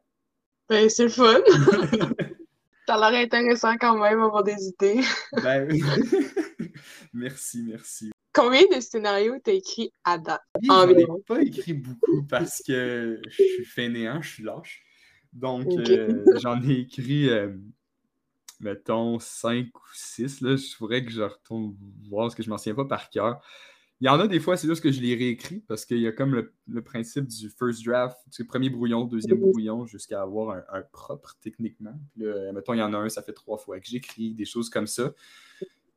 Ben, 0.69 0.87
c'est 0.89 1.03
le 1.03 1.09
fun. 1.09 1.39
Ça 2.87 2.95
a 2.95 3.11
l'air 3.11 3.21
intéressant 3.21 3.75
quand 3.77 3.97
même, 3.97 4.19
avoir 4.19 4.43
des 4.43 4.67
idées. 4.67 5.01
ben 5.43 5.67
merci, 7.13 7.63
merci. 7.67 8.11
Combien 8.33 8.63
de 8.73 8.79
scénarios 8.79 9.37
t'as 9.43 9.53
écrit 9.53 9.91
à 10.03 10.17
date? 10.17 10.41
J'en 10.63 10.89
ai 10.89 11.05
pas 11.27 11.41
écrit 11.41 11.73
beaucoup 11.73 12.23
parce 12.27 12.61
que 12.65 13.19
je 13.27 13.43
suis 13.43 13.65
fainéant, 13.65 14.21
je 14.21 14.29
suis 14.29 14.43
lâche. 14.43 14.83
Donc, 15.33 15.67
euh, 15.67 16.23
j'en 16.37 16.61
ai 16.63 16.79
écrit, 16.81 17.29
euh, 17.29 17.55
mettons, 18.59 19.19
5 19.19 19.67
ou 19.75 19.81
6. 19.93 20.41
Là. 20.41 20.55
Je 20.55 20.77
pourrais 20.77 21.03
que 21.03 21.11
je 21.11 21.21
retourne 21.21 21.75
voir 22.09 22.25
parce 22.25 22.35
que 22.35 22.43
je 22.43 22.49
m'en 22.49 22.57
souviens 22.57 22.75
pas 22.75 22.85
par 22.85 23.09
cœur. 23.09 23.41
Il 24.01 24.05
y 24.05 24.09
en 24.09 24.19
a 24.19 24.27
des 24.27 24.39
fois, 24.39 24.55
c'est 24.55 24.67
juste 24.67 24.81
que 24.81 24.91
je 24.91 25.01
les 25.01 25.13
réécris 25.13 25.61
parce 25.67 25.85
qu'il 25.85 25.99
y 25.99 26.07
a 26.07 26.13
comme 26.13 26.33
le, 26.67 26.81
principe 26.81 27.27
du 27.27 27.49
first 27.49 27.83
draft, 27.83 28.17
du 28.31 28.45
premier 28.45 28.69
brouillon, 28.69 29.03
deuxième 29.03 29.39
brouillon, 29.39 29.85
jusqu'à 29.85 30.21
avoir 30.21 30.63
un, 30.71 30.81
propre 30.93 31.35
techniquement. 31.41 31.93
Puis 32.13 32.23
là, 32.23 32.53
mettons, 32.53 32.73
il 32.73 32.79
y 32.79 32.81
en 32.81 32.93
a 32.93 32.97
un, 32.97 33.09
ça 33.09 33.21
fait 33.21 33.33
trois 33.33 33.57
fois 33.57 33.79
que 33.79 33.87
j'écris, 33.87 34.33
des 34.33 34.45
choses 34.45 34.69
comme 34.69 34.87
ça. 34.87 35.13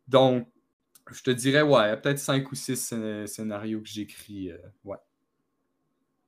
Donc, 0.09 0.49
je 1.11 1.23
te 1.23 1.30
dirais, 1.30 1.62
ouais, 1.62 1.97
peut-être 1.97 2.18
cinq 2.18 2.50
ou 2.50 2.56
six 2.56 2.92
scénarios 3.26 3.80
que 3.80 3.88
j'écris. 3.88 4.50
Euh, 4.50 4.59
ouais. 4.85 4.99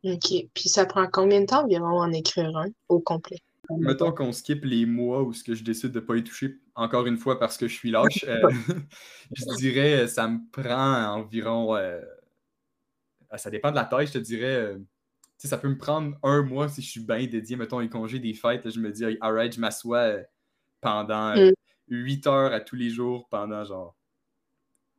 OK. 0.04 0.48
Puis 0.54 0.68
ça 0.68 0.86
prend 0.86 1.08
combien 1.10 1.40
de 1.40 1.46
temps 1.46 1.64
environ 1.64 2.00
en 2.00 2.12
écrire 2.12 2.56
un 2.56 2.68
au 2.88 3.00
complet? 3.00 3.38
Mettons 3.70 4.12
qu'on 4.12 4.32
skip 4.32 4.64
les 4.64 4.86
mois 4.86 5.22
où 5.22 5.32
ce 5.32 5.42
que 5.42 5.54
je 5.54 5.64
décide 5.64 5.90
de 5.90 6.00
ne 6.00 6.04
pas 6.04 6.16
y 6.16 6.24
toucher, 6.24 6.58
encore 6.74 7.06
une 7.06 7.16
fois 7.16 7.38
parce 7.38 7.56
que 7.56 7.68
je 7.68 7.74
suis 7.74 7.90
lâche, 7.90 8.24
euh, 8.26 8.40
je 9.32 9.56
dirais 9.56 10.02
euh, 10.02 10.06
ça 10.06 10.28
me 10.28 10.38
prend 10.50 11.14
environ. 11.14 11.76
Euh, 11.76 12.00
ça 13.36 13.50
dépend 13.50 13.70
de 13.70 13.76
la 13.76 13.84
taille, 13.84 14.06
je 14.06 14.12
te 14.12 14.18
dirais. 14.18 14.76
ça 15.38 15.58
peut 15.58 15.68
me 15.68 15.78
prendre 15.78 16.16
un 16.22 16.42
mois 16.42 16.68
si 16.68 16.82
je 16.82 16.90
suis 16.90 17.00
bien 17.00 17.26
dédié, 17.26 17.56
mettons, 17.56 17.80
les 17.80 17.88
congés 17.88 18.20
des 18.20 18.34
fêtes. 18.34 18.70
je 18.70 18.78
me 18.78 18.92
dis, 18.92 19.04
alright, 19.20 19.52
je 19.52 19.60
m'assois 19.60 20.18
pendant 20.80 21.34
mm. 21.34 21.52
huit 21.88 22.26
heures 22.28 22.52
à 22.52 22.60
tous 22.60 22.76
les 22.76 22.90
jours 22.90 23.28
pendant 23.28 23.64
genre 23.64 23.96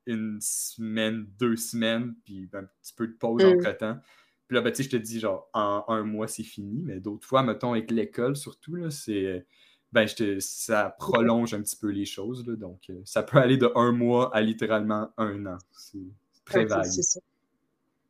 une 0.06 0.40
semaine, 0.42 1.28
deux 1.40 1.56
semaines, 1.56 2.14
puis 2.26 2.50
un 2.54 2.66
petit 2.82 2.94
peu 2.94 3.08
de 3.08 3.14
pause 3.14 3.44
mm. 3.44 3.48
entre-temps. 3.48 4.00
Puis 4.48 4.56
là, 4.56 4.62
ben, 4.62 4.74
je 4.76 4.90
te 4.90 4.96
dis, 4.96 5.20
genre, 5.20 5.50
en 5.54 5.84
un 5.88 6.04
mois, 6.04 6.28
c'est 6.28 6.44
fini. 6.44 6.82
Mais 6.84 7.00
d'autres 7.00 7.26
fois, 7.26 7.42
mettons, 7.42 7.72
avec 7.72 7.90
l'école, 7.90 8.36
surtout, 8.36 8.76
là, 8.76 8.92
c'est. 8.92 9.46
Ben, 9.92 10.08
ça 10.40 10.96
prolonge 11.00 11.54
un 11.54 11.62
petit 11.62 11.78
peu 11.78 11.90
les 11.90 12.06
choses. 12.06 12.44
donc, 12.46 12.82
euh, 12.90 13.02
ça 13.06 13.24
peut 13.24 13.38
aller 13.38 13.58
de 13.58 13.72
un 13.76 13.92
mois 13.92 14.36
à 14.36 14.42
littéralement 14.42 15.10
un 15.18 15.46
an. 15.46 15.58
C'est 15.72 16.00
très 16.44 16.66
vague. 16.66 16.88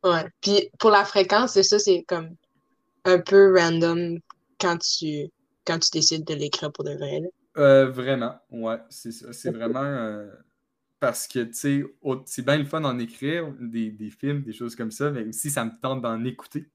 Ouais. 0.04 0.24
Puis 0.40 0.70
pour 0.78 0.90
la 0.90 1.04
fréquence, 1.04 1.52
c'est 1.52 1.62
ça, 1.62 1.78
c'est 1.78 2.04
comme 2.06 2.34
un 3.04 3.18
peu 3.20 3.56
random 3.58 4.18
quand 4.60 4.78
tu, 4.78 5.30
quand 5.64 5.78
tu 5.78 5.90
décides 5.92 6.24
de 6.24 6.34
l'écrire 6.34 6.72
pour 6.72 6.84
de 6.84 6.94
vrai. 6.94 7.22
Euh, 7.56 7.88
vraiment, 7.88 8.36
ouais, 8.50 8.78
c'est 8.90 9.12
ça. 9.12 9.32
C'est 9.32 9.50
vraiment 9.50 9.84
euh, 9.84 10.28
parce 11.00 11.26
que, 11.26 11.40
tu 11.40 11.54
sais, 11.54 11.84
c'est 12.26 12.44
bien 12.44 12.58
le 12.58 12.64
fun 12.64 12.80
d'en 12.80 12.98
écrire 12.98 13.52
des, 13.60 13.90
des, 13.90 14.10
films, 14.10 14.42
des 14.42 14.52
choses 14.52 14.76
comme 14.76 14.90
ça, 14.90 15.10
mais 15.10 15.24
aussi 15.26 15.50
ça 15.50 15.64
me 15.64 15.70
tente 15.80 16.02
d'en 16.02 16.24
écouter. 16.24 16.68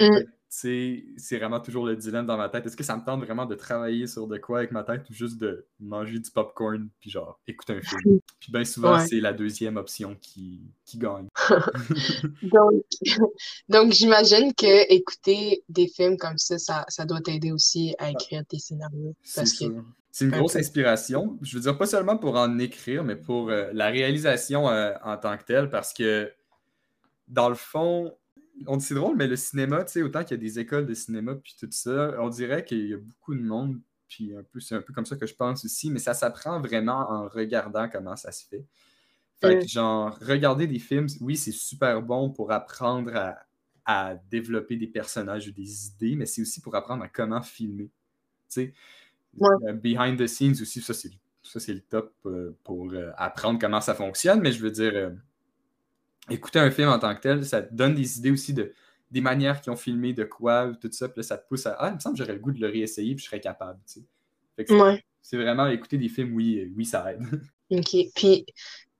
Mm 0.00 0.22
c'est 0.54 1.38
vraiment 1.38 1.60
toujours 1.60 1.86
le 1.86 1.96
dilemme 1.96 2.26
dans 2.26 2.36
ma 2.36 2.50
tête. 2.50 2.66
Est-ce 2.66 2.76
que 2.76 2.84
ça 2.84 2.94
me 2.94 3.02
tente 3.02 3.24
vraiment 3.24 3.46
de 3.46 3.54
travailler 3.54 4.06
sur 4.06 4.26
de 4.26 4.36
quoi 4.36 4.58
avec 4.58 4.70
ma 4.70 4.84
tête 4.84 5.08
ou 5.08 5.14
juste 5.14 5.38
de 5.38 5.66
manger 5.80 6.18
du 6.18 6.30
popcorn 6.30 6.90
puis 7.00 7.08
genre 7.08 7.40
écouter 7.46 7.72
un 7.72 7.80
film? 7.80 8.18
Puis 8.38 8.52
bien 8.52 8.64
souvent, 8.64 8.98
c'est 8.98 9.20
la 9.20 9.32
deuxième 9.32 9.78
option 9.78 10.14
qui, 10.20 10.60
qui 10.84 10.98
gagne. 10.98 11.28
donc, 12.42 12.84
donc 13.68 13.92
j'imagine 13.92 14.52
que 14.52 14.92
écouter 14.92 15.64
des 15.70 15.88
films 15.88 16.18
comme 16.18 16.36
ça, 16.36 16.58
ça, 16.58 17.04
doit 17.06 17.20
t'aider 17.22 17.50
aussi 17.50 17.94
à 17.98 18.10
écrire 18.10 18.44
tes 18.46 18.58
scénarios. 18.58 19.14
C'est 19.22 19.46
C'est 19.46 20.24
une 20.26 20.32
grosse 20.32 20.56
inspiration. 20.56 21.38
Je 21.40 21.56
veux 21.56 21.62
dire, 21.62 21.78
pas 21.78 21.86
seulement 21.86 22.18
pour 22.18 22.36
en 22.36 22.58
écrire, 22.58 23.04
mais 23.04 23.16
pour 23.16 23.48
euh, 23.48 23.70
la 23.72 23.86
réalisation 23.86 24.68
euh, 24.68 24.92
en 25.02 25.16
tant 25.16 25.38
que 25.38 25.44
telle, 25.44 25.70
parce 25.70 25.94
que 25.94 26.30
dans 27.28 27.48
le 27.48 27.54
fond, 27.54 28.12
on 28.66 28.78
c'est 28.78 28.94
drôle, 28.94 29.16
mais 29.16 29.26
le 29.26 29.36
cinéma, 29.36 29.84
tu 29.84 29.92
sais, 29.92 30.02
autant 30.02 30.22
qu'il 30.22 30.36
y 30.36 30.40
a 30.40 30.42
des 30.42 30.58
écoles 30.58 30.86
de 30.86 30.94
cinéma 30.94 31.34
puis 31.34 31.56
tout 31.58 31.68
ça, 31.70 32.14
on 32.18 32.28
dirait 32.28 32.64
qu'il 32.64 32.86
y 32.88 32.94
a 32.94 32.98
beaucoup 32.98 33.34
de 33.34 33.40
monde, 33.40 33.80
puis 34.08 34.34
un 34.36 34.42
peu, 34.42 34.60
c'est 34.60 34.74
un 34.74 34.82
peu 34.82 34.92
comme 34.92 35.06
ça 35.06 35.16
que 35.16 35.26
je 35.26 35.34
pense 35.34 35.64
aussi, 35.64 35.90
mais 35.90 35.98
ça 35.98 36.14
s'apprend 36.14 36.60
vraiment 36.60 37.10
en 37.10 37.28
regardant 37.28 37.88
comment 37.88 38.16
ça 38.16 38.30
se 38.32 38.46
fait. 38.46 38.64
Fait 39.40 39.58
que, 39.58 39.66
genre, 39.66 40.16
regarder 40.20 40.68
des 40.68 40.78
films, 40.78 41.08
oui, 41.20 41.36
c'est 41.36 41.52
super 41.52 42.00
bon 42.00 42.30
pour 42.30 42.52
apprendre 42.52 43.34
à, 43.84 44.14
développer 44.30 44.76
des 44.76 44.86
personnages 44.86 45.48
ou 45.48 45.52
des 45.52 45.86
idées, 45.88 46.14
mais 46.14 46.26
c'est 46.26 46.40
aussi 46.40 46.60
pour 46.60 46.76
apprendre 46.76 47.02
à 47.02 47.08
comment 47.08 47.42
filmer. 47.42 47.90
Tu 48.48 48.72
sais, 48.72 48.74
euh, 49.40 49.72
behind 49.72 50.16
the 50.16 50.28
scenes 50.28 50.52
aussi, 50.62 50.80
ça, 50.80 50.94
c'est, 50.94 51.10
ça, 51.42 51.58
c'est 51.58 51.74
le 51.74 51.80
top 51.80 52.14
euh, 52.26 52.56
pour 52.62 52.92
euh, 52.92 53.10
apprendre 53.16 53.58
comment 53.58 53.80
ça 53.80 53.94
fonctionne, 53.94 54.40
mais 54.40 54.52
je 54.52 54.62
veux 54.62 54.70
dire 54.70 55.12
écouter 56.30 56.58
un 56.58 56.70
film 56.70 56.88
en 56.88 56.98
tant 56.98 57.14
que 57.14 57.20
tel, 57.20 57.44
ça 57.44 57.62
te 57.62 57.74
donne 57.74 57.94
des 57.94 58.18
idées 58.18 58.30
aussi 58.30 58.52
de 58.52 58.72
des 59.12 59.20
manières 59.20 59.60
qu'ils 59.60 59.70
ont 59.70 59.76
filmé, 59.76 60.14
de 60.14 60.24
quoi, 60.24 60.72
tout 60.80 60.88
ça. 60.90 61.08
Puis 61.08 61.18
là, 61.18 61.22
ça 61.22 61.36
te 61.36 61.46
pousse 61.46 61.66
à 61.66 61.76
Ah, 61.78 61.90
il 61.90 61.96
me 61.96 62.00
semble 62.00 62.16
que 62.16 62.24
j'aurais 62.24 62.32
le 62.32 62.40
goût 62.40 62.50
de 62.50 62.60
le 62.60 62.68
réessayer, 62.68 63.14
puis 63.14 63.22
je 63.22 63.28
serais 63.28 63.40
capable. 63.40 63.78
C'est 64.56 65.36
vraiment 65.36 65.66
écouter 65.66 65.98
des 65.98 66.08
films, 66.08 66.34
oui, 66.34 66.72
oui, 66.74 66.86
ça 66.86 67.12
aide. 67.12 67.20
OK. 67.70 67.96
Puis, 68.14 68.46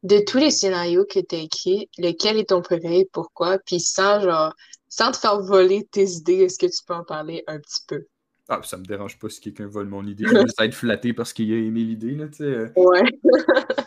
de 0.02 0.18
tous 0.26 0.38
les 0.38 0.50
scénarios 0.50 1.06
que 1.06 1.18
tu 1.18 1.34
as 1.34 1.38
écrits, 1.38 1.88
lequel 1.96 2.36
est 2.36 2.50
ton 2.50 2.60
préféré, 2.60 3.08
pourquoi? 3.10 3.58
Puis, 3.58 3.80
sans, 3.80 4.20
genre, 4.20 4.54
sans 4.88 5.12
te 5.12 5.16
faire 5.16 5.40
voler 5.40 5.88
tes 5.90 6.04
idées, 6.04 6.40
est-ce 6.40 6.58
que 6.58 6.66
tu 6.66 6.84
peux 6.86 6.94
en 6.94 7.04
parler 7.04 7.42
un 7.46 7.58
petit 7.58 7.82
peu? 7.88 8.04
Ah, 8.48 8.60
ça 8.64 8.76
me 8.76 8.84
dérange 8.84 9.18
pas 9.18 9.30
si 9.30 9.40
quelqu'un 9.40 9.66
vole 9.66 9.88
mon 9.88 10.06
idée. 10.06 10.24
Je 10.26 10.34
vais 10.34 10.42
juste 10.42 10.60
être 10.60 10.74
flatté 10.74 11.14
parce 11.14 11.32
qu'il 11.32 11.50
a 11.52 11.56
aimé 11.56 11.84
l'idée, 11.84 12.16
là, 12.16 12.28
tu 12.28 12.38
sais. 12.38 12.72
Ouais. 12.76 13.02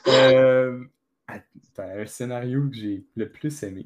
euh, 0.08 0.80
un 1.28 2.06
scénario 2.06 2.70
que 2.70 2.76
j'ai 2.76 3.06
le 3.16 3.32
plus 3.32 3.64
aimé. 3.64 3.86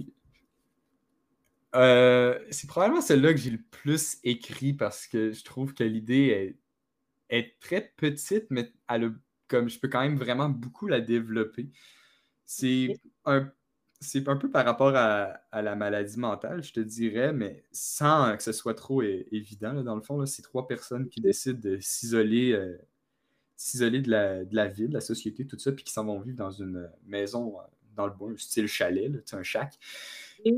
Euh, 1.76 2.40
c'est 2.50 2.68
probablement 2.68 3.02
celui-là 3.02 3.34
que 3.34 3.40
j'ai 3.40 3.52
le 3.52 3.62
plus 3.62 4.18
écrit 4.24 4.74
parce 4.74 5.08
que 5.08 5.32
je 5.32 5.44
trouve 5.44 5.74
que 5.74 5.84
l'idée 5.84 6.58
est, 7.30 7.60
très 7.60 7.94
petite, 7.96 8.48
mais 8.50 8.72
elle 8.88 9.14
comme 9.48 9.70
je 9.70 9.80
peux 9.80 9.88
quand 9.88 10.02
même 10.02 10.18
vraiment 10.18 10.50
beaucoup 10.50 10.88
la 10.88 11.02
développer. 11.02 11.70
C'est 12.46 13.00
un, 13.26 13.52
c'est 14.00 14.28
un 14.30 14.38
peu 14.38 14.50
par 14.50 14.66
rapport 14.66 14.96
à, 14.96 15.42
la 15.54 15.76
maladie 15.76 16.20
mentale, 16.20 16.64
je 16.64 16.74
te 16.74 16.80
dirais, 16.80 17.34
mais 17.34 17.64
sans 17.72 18.36
que 18.38 18.44
ce 18.44 18.52
soit 18.52 18.76
trop 18.76 19.02
évident. 19.02 19.84
dans 19.84 19.96
le 19.96 20.02
fond, 20.02 20.26
c'est 20.26 20.42
trois 20.42 20.68
personnes 20.68 21.10
qui 21.10 21.22
décident 21.22 21.60
de 21.60 21.80
s'isoler 21.80 22.54
euh, 22.54 22.78
s'isoler 23.60 24.00
de 24.00 24.10
la, 24.10 24.46
de 24.46 24.56
la 24.56 24.68
ville, 24.70 24.88
de 24.88 24.94
la 24.94 25.02
société, 25.02 25.46
tout 25.46 25.60
ça, 25.60 25.74
puis 25.74 25.84
qui 25.84 25.92
s'en 25.92 26.06
vont 26.06 26.22
vivre 26.22 26.38
dans 26.38 26.52
une 26.52 26.90
maison 27.06 27.58
euh, 27.60 27.64
dans 27.98 28.08
le 28.08 28.14
bois, 28.14 28.32
style 28.38 28.68
chalet, 28.68 29.12
là, 29.12 29.20
un 29.34 29.44
shack. 29.44 29.78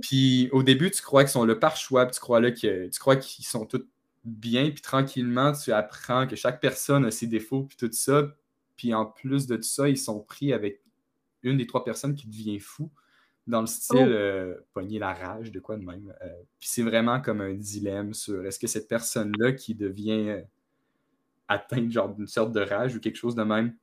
Puis 0.03 0.49
au 0.51 0.61
début, 0.61 0.91
tu 0.91 1.01
crois 1.01 1.23
qu'ils 1.23 1.31
sont 1.31 1.43
là 1.43 1.55
par 1.55 1.75
choix, 1.75 2.05
puis 2.05 2.13
tu 2.13 2.21
crois, 2.21 2.39
là 2.39 2.51
que, 2.51 2.87
tu 2.87 2.99
crois 2.99 3.15
qu'ils 3.15 3.45
sont 3.45 3.65
tous 3.65 3.83
bien, 4.23 4.69
puis 4.69 4.81
tranquillement, 4.81 5.51
tu 5.51 5.71
apprends 5.71 6.27
que 6.27 6.35
chaque 6.35 6.61
personne 6.61 7.03
a 7.03 7.09
ses 7.09 7.25
défauts, 7.25 7.63
puis 7.63 7.75
tout 7.75 7.89
ça. 7.91 8.35
Puis 8.77 8.93
en 8.93 9.07
plus 9.07 9.47
de 9.47 9.55
tout 9.55 9.63
ça, 9.63 9.89
ils 9.89 9.97
sont 9.97 10.19
pris 10.19 10.53
avec 10.53 10.83
une 11.41 11.57
des 11.57 11.65
trois 11.65 11.83
personnes 11.83 12.13
qui 12.13 12.27
devient 12.27 12.59
fou, 12.59 12.91
dans 13.47 13.61
le 13.61 13.67
style 13.67 13.97
oh. 13.99 14.11
euh, 14.11 14.55
pogner 14.73 14.99
la 14.99 15.15
rage, 15.15 15.51
de 15.51 15.59
quoi 15.59 15.75
de 15.75 15.83
même. 15.83 16.13
Euh, 16.21 16.27
puis 16.59 16.69
c'est 16.69 16.83
vraiment 16.83 17.19
comme 17.19 17.41
un 17.41 17.55
dilemme 17.55 18.13
sur 18.13 18.45
est-ce 18.45 18.59
que 18.59 18.67
cette 18.67 18.87
personne-là 18.87 19.53
qui 19.53 19.73
devient 19.73 20.29
euh, 20.29 20.41
atteinte 21.51 21.91
genre 21.91 22.13
d'une 22.13 22.27
sorte 22.27 22.51
de 22.51 22.61
rage 22.61 22.95
ou 22.95 22.99
quelque 22.99 23.17
chose 23.17 23.35
de 23.35 23.43
même, 23.43 23.75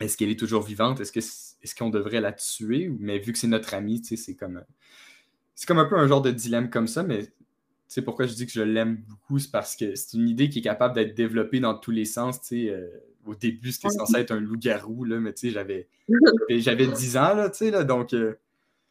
est-ce 0.00 0.16
qu'elle 0.16 0.30
est 0.30 0.38
toujours 0.38 0.62
vivante? 0.62 1.00
Est-ce, 1.00 1.74
qu'on 1.74 1.90
devrait 1.90 2.20
la 2.20 2.32
tuer? 2.32 2.90
Mais 2.98 3.18
vu 3.18 3.32
que 3.32 3.38
c'est 3.38 3.48
notre 3.48 3.74
amie, 3.74 4.02
c'est 4.04 4.34
comme, 4.34 4.62
c'est 5.54 5.66
comme 5.66 5.78
un 5.78 5.84
peu 5.84 5.98
un 5.98 6.06
genre 6.06 6.22
de 6.22 6.30
dilemme 6.30 6.70
comme 6.70 6.86
ça, 6.86 7.02
mais 7.02 7.32
c'est 7.88 8.02
pourquoi 8.02 8.26
je 8.26 8.34
dis 8.34 8.46
que 8.46 8.52
je 8.52 8.62
l'aime 8.62 8.96
beaucoup, 9.08 9.38
c'est 9.38 9.50
parce 9.50 9.76
que 9.76 9.94
c'est 9.94 10.16
une 10.16 10.28
idée 10.28 10.48
qui 10.48 10.60
est 10.60 10.62
capable 10.62 10.94
d'être 10.94 11.14
développée 11.14 11.60
dans 11.60 11.74
tous 11.74 11.90
les 11.90 12.04
sens. 12.04 12.40
Euh, 12.52 12.88
au 13.26 13.34
début, 13.34 13.70
c'était 13.70 13.90
censé 13.90 14.16
être 14.16 14.32
un 14.32 14.40
loup-garou, 14.40 15.04
mais 15.06 15.34
j'avais, 15.42 15.88
j'avais 16.50 16.86
10 16.86 17.16
ans, 17.16 17.34
là, 17.34 17.50
là 17.60 17.84
donc 17.84 18.14
euh, 18.14 18.34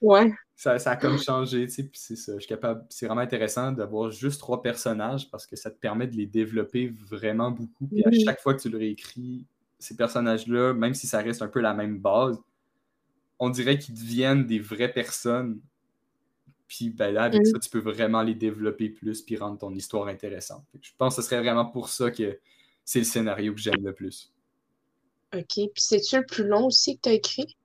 ouais. 0.02 0.34
ça, 0.56 0.78
ça, 0.80 0.92
a 0.92 0.96
comme 0.96 1.18
changé. 1.18 1.68
Puis 1.68 1.90
c'est 1.94 2.16
ça, 2.16 2.34
je 2.36 2.40
suis 2.40 2.48
capable. 2.48 2.86
C'est 2.90 3.06
vraiment 3.06 3.22
intéressant 3.22 3.72
d'avoir 3.72 4.12
juste 4.12 4.40
trois 4.40 4.62
personnages 4.62 5.30
parce 5.30 5.46
que 5.46 5.56
ça 5.56 5.72
te 5.72 5.80
permet 5.80 6.08
de 6.08 6.16
les 6.16 6.26
développer 6.26 6.94
vraiment 7.10 7.52
beaucoup. 7.52 7.88
Puis 7.88 8.04
à 8.06 8.12
chaque 8.12 8.42
fois 8.42 8.54
que 8.54 8.62
tu 8.62 8.70
le 8.70 8.78
réécris, 8.78 9.46
ces 9.80 9.96
personnages-là, 9.96 10.74
même 10.74 10.94
si 10.94 11.08
ça 11.08 11.22
reste 11.22 11.42
un 11.42 11.48
peu 11.48 11.60
la 11.60 11.74
même 11.74 12.00
base, 12.00 12.40
on 13.40 13.50
dirait 13.50 13.80
qu'ils 13.80 13.96
deviennent 13.96 14.46
des 14.46 14.60
vraies 14.60 14.92
personnes. 14.92 15.60
Puis 16.68 16.90
ben 16.90 17.12
là, 17.12 17.24
avec 17.24 17.42
mm. 17.42 17.46
ça, 17.46 17.60
tu 17.60 17.70
peux 17.70 17.80
vraiment 17.80 18.22
les 18.22 18.36
développer 18.36 18.90
plus 18.90 19.22
puis 19.22 19.36
rendre 19.36 19.58
ton 19.58 19.74
histoire 19.74 20.08
intéressante. 20.08 20.64
Je 20.80 20.92
pense 20.98 21.16
que 21.16 21.22
ce 21.22 21.28
serait 21.28 21.42
vraiment 21.42 21.66
pour 21.66 21.90
ça 21.90 22.12
que 22.12 22.40
c'est 22.86 23.00
le 23.00 23.06
scénario 23.06 23.54
que 23.54 23.60
j'aime 23.60 23.84
le 23.84 23.94
plus. 23.94 24.32
OK. 25.34 25.46
Puis 25.48 25.72
c'est-tu 25.76 26.18
le 26.18 26.26
plus 26.26 26.46
long 26.46 26.68
aussi 26.68 26.98
que 26.98 27.02
tu 27.02 27.10
as 27.10 27.14
écrit? 27.14 27.58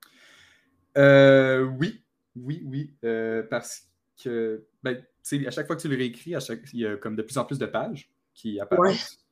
Euh, 0.97 1.63
oui. 1.79 2.01
Oui, 2.43 2.63
oui. 2.65 2.93
Euh, 3.03 3.43
parce 3.49 3.89
que 4.21 4.65
ben, 4.83 5.03
à 5.45 5.51
chaque 5.51 5.67
fois 5.67 5.75
que 5.75 5.81
tu 5.81 5.87
le 5.87 5.95
réécris, 5.95 6.35
à 6.35 6.39
chaque... 6.39 6.61
il 6.73 6.79
y 6.79 6.85
a 6.85 6.97
comme 6.97 7.15
de 7.15 7.21
plus 7.21 7.37
en 7.37 7.45
plus 7.45 7.59
de 7.59 7.65
pages 7.65 8.09
qui 8.33 8.59
apparaissent 8.59 9.27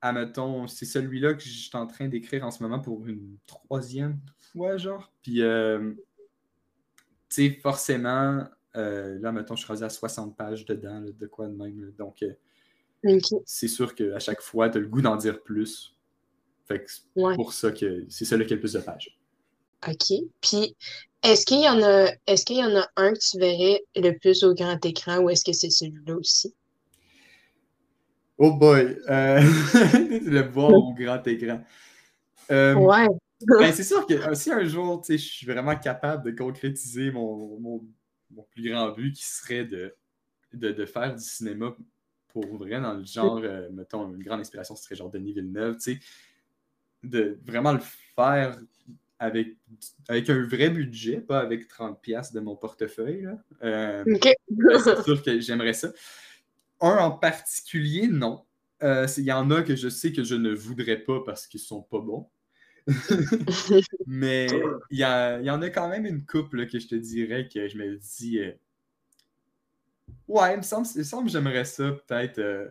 admettons, 0.00 0.66
c'est 0.66 0.84
celui-là 0.84 1.34
que 1.34 1.42
je 1.42 1.48
suis 1.48 1.76
en 1.76 1.86
train 1.86 2.08
d'écrire 2.08 2.44
en 2.44 2.50
ce 2.50 2.62
moment 2.62 2.80
pour 2.80 3.06
une 3.06 3.36
troisième 3.46 4.20
fois, 4.52 4.76
genre. 4.76 5.12
Puis, 5.22 5.42
euh, 5.42 5.92
tu 7.28 7.48
sais, 7.48 7.58
forcément, 7.60 8.44
euh, 8.76 9.18
là, 9.18 9.32
mettons, 9.32 9.56
je 9.56 9.64
suis 9.64 9.72
rendu 9.72 9.84
à 9.84 9.90
60 9.90 10.36
pages 10.36 10.64
dedans, 10.64 11.00
de 11.00 11.26
quoi 11.26 11.48
de 11.48 11.54
même. 11.54 11.92
Donc, 11.98 12.24
c'est 13.44 13.68
sûr 13.68 13.94
qu'à 13.94 14.18
chaque 14.18 14.40
fois, 14.40 14.70
tu 14.70 14.78
as 14.78 14.80
le 14.80 14.88
goût 14.88 15.02
d'en 15.02 15.16
dire 15.16 15.42
plus. 15.42 15.96
Fait 16.66 16.84
que 16.84 16.90
c'est 16.90 17.34
pour 17.34 17.52
ça 17.52 17.72
que 17.72 18.04
c'est 18.08 18.24
celui 18.24 18.46
qui 18.46 18.52
a 18.52 18.56
le 18.56 18.60
plus 18.60 18.74
de 18.74 18.80
pages. 18.80 19.18
OK. 19.86 20.12
Puis, 20.40 20.76
est-ce 21.22 21.44
qu'il 21.46 21.62
y 21.62 21.68
en 21.68 21.82
a 21.82 22.10
est-ce 22.26 22.44
qu'il 22.44 22.58
y 22.58 22.64
en 22.64 22.76
a 22.76 22.88
un 22.96 23.12
que 23.12 23.18
tu 23.18 23.38
verrais 23.38 23.82
le 23.96 24.12
plus 24.18 24.44
au 24.44 24.54
grand 24.54 24.84
écran 24.84 25.18
ou 25.18 25.30
est-ce 25.30 25.44
que 25.44 25.52
c'est 25.52 25.70
celui-là 25.70 26.16
aussi? 26.16 26.54
Oh 28.38 28.52
boy! 28.52 28.96
Euh, 29.08 29.40
le 30.24 30.40
voir 30.48 30.70
au 30.70 30.94
grand 30.94 31.26
écran. 31.26 31.60
Euh, 32.50 32.74
ouais. 32.74 33.08
ben, 33.58 33.72
c'est 33.72 33.82
sûr 33.82 34.06
que 34.06 34.14
euh, 34.14 34.34
si 34.34 34.52
un 34.52 34.64
jour, 34.64 35.02
je 35.08 35.16
suis 35.16 35.46
vraiment 35.46 35.76
capable 35.76 36.24
de 36.24 36.30
concrétiser 36.36 37.10
mon, 37.10 37.58
mon, 37.58 37.84
plus 38.50 38.70
grand 38.70 38.90
but 38.92 39.12
qui 39.12 39.24
serait 39.24 39.64
de, 39.64 39.94
de, 40.52 40.86
faire 40.86 41.14
du 41.14 41.22
cinéma 41.22 41.74
pour 42.28 42.46
vrai 42.56 42.80
dans 42.80 42.94
le 42.94 43.04
genre, 43.04 43.40
mettons, 43.72 44.14
une 44.14 44.22
grande 44.22 44.40
inspiration, 44.40 44.76
ce 44.76 44.84
serait 44.84 44.94
genre 44.94 45.10
Denis 45.10 45.32
Villeneuve, 45.32 45.76
tu 45.76 45.94
sais, 45.94 46.00
de 47.02 47.38
vraiment 47.44 47.72
le 47.72 47.80
faire 48.14 48.56
avec, 49.18 49.56
avec 50.08 50.30
un 50.30 50.42
vrai 50.46 50.70
budget, 50.70 51.20
pas 51.20 51.40
avec 51.40 51.68
30$ 51.68 52.32
de 52.32 52.40
mon 52.40 52.56
portefeuille. 52.56 53.22
Là. 53.22 54.04
c'est 54.84 55.02
sûr 55.02 55.22
que 55.22 55.40
j'aimerais 55.40 55.72
ça. 55.72 55.92
Un 56.80 56.96
en 56.98 57.10
particulier, 57.10 58.06
non. 58.06 58.44
Euh, 58.82 59.06
il 59.16 59.24
y 59.24 59.32
en 59.32 59.50
a 59.50 59.62
que 59.62 59.74
je 59.74 59.88
sais 59.88 60.12
que 60.12 60.22
je 60.22 60.36
ne 60.36 60.54
voudrais 60.54 60.98
pas 60.98 61.20
parce 61.24 61.46
qu'ils 61.46 61.60
sont 61.60 61.82
pas 61.82 61.98
bons. 61.98 62.28
Mais 64.06 64.46
il 64.90 64.98
y, 64.98 65.04
en 65.04 65.62
a 65.62 65.70
quand 65.70 65.88
même 65.88 66.06
une 66.06 66.24
couple 66.24 66.66
que 66.66 66.78
je 66.78 66.88
te 66.88 66.94
dirais 66.94 67.48
que 67.52 67.68
je 67.68 67.76
me 67.76 67.96
dis 67.96 68.38
euh, 68.38 68.52
Ouais, 70.26 70.54
il 70.54 70.58
me 70.58 70.62
semble, 70.62 70.86
semble 70.86 71.26
que 71.26 71.32
j'aimerais 71.32 71.64
ça 71.64 71.92
peut-être 71.92 72.38
euh, 72.38 72.68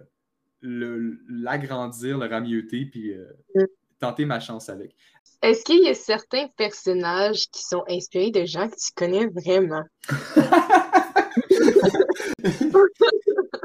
l'agrandir, 0.61 2.17
le, 2.17 2.25
rameuter, 2.25 2.85
puis 2.85 3.13
euh, 3.13 3.25
mm. 3.55 3.65
Tenter 3.99 4.25
ma 4.25 4.39
chance 4.39 4.69
avec. 4.69 4.95
Est-ce 5.41 5.63
qu'il 5.63 5.83
y 5.83 5.89
a 5.89 5.93
certains 5.93 6.47
personnages 6.57 7.47
qui 7.51 7.61
sont 7.61 7.83
inspirés 7.87 8.31
de 8.31 8.45
gens 8.45 8.67
que 8.67 8.75
tu 8.75 8.91
connais 8.95 9.27
vraiment? 9.27 9.83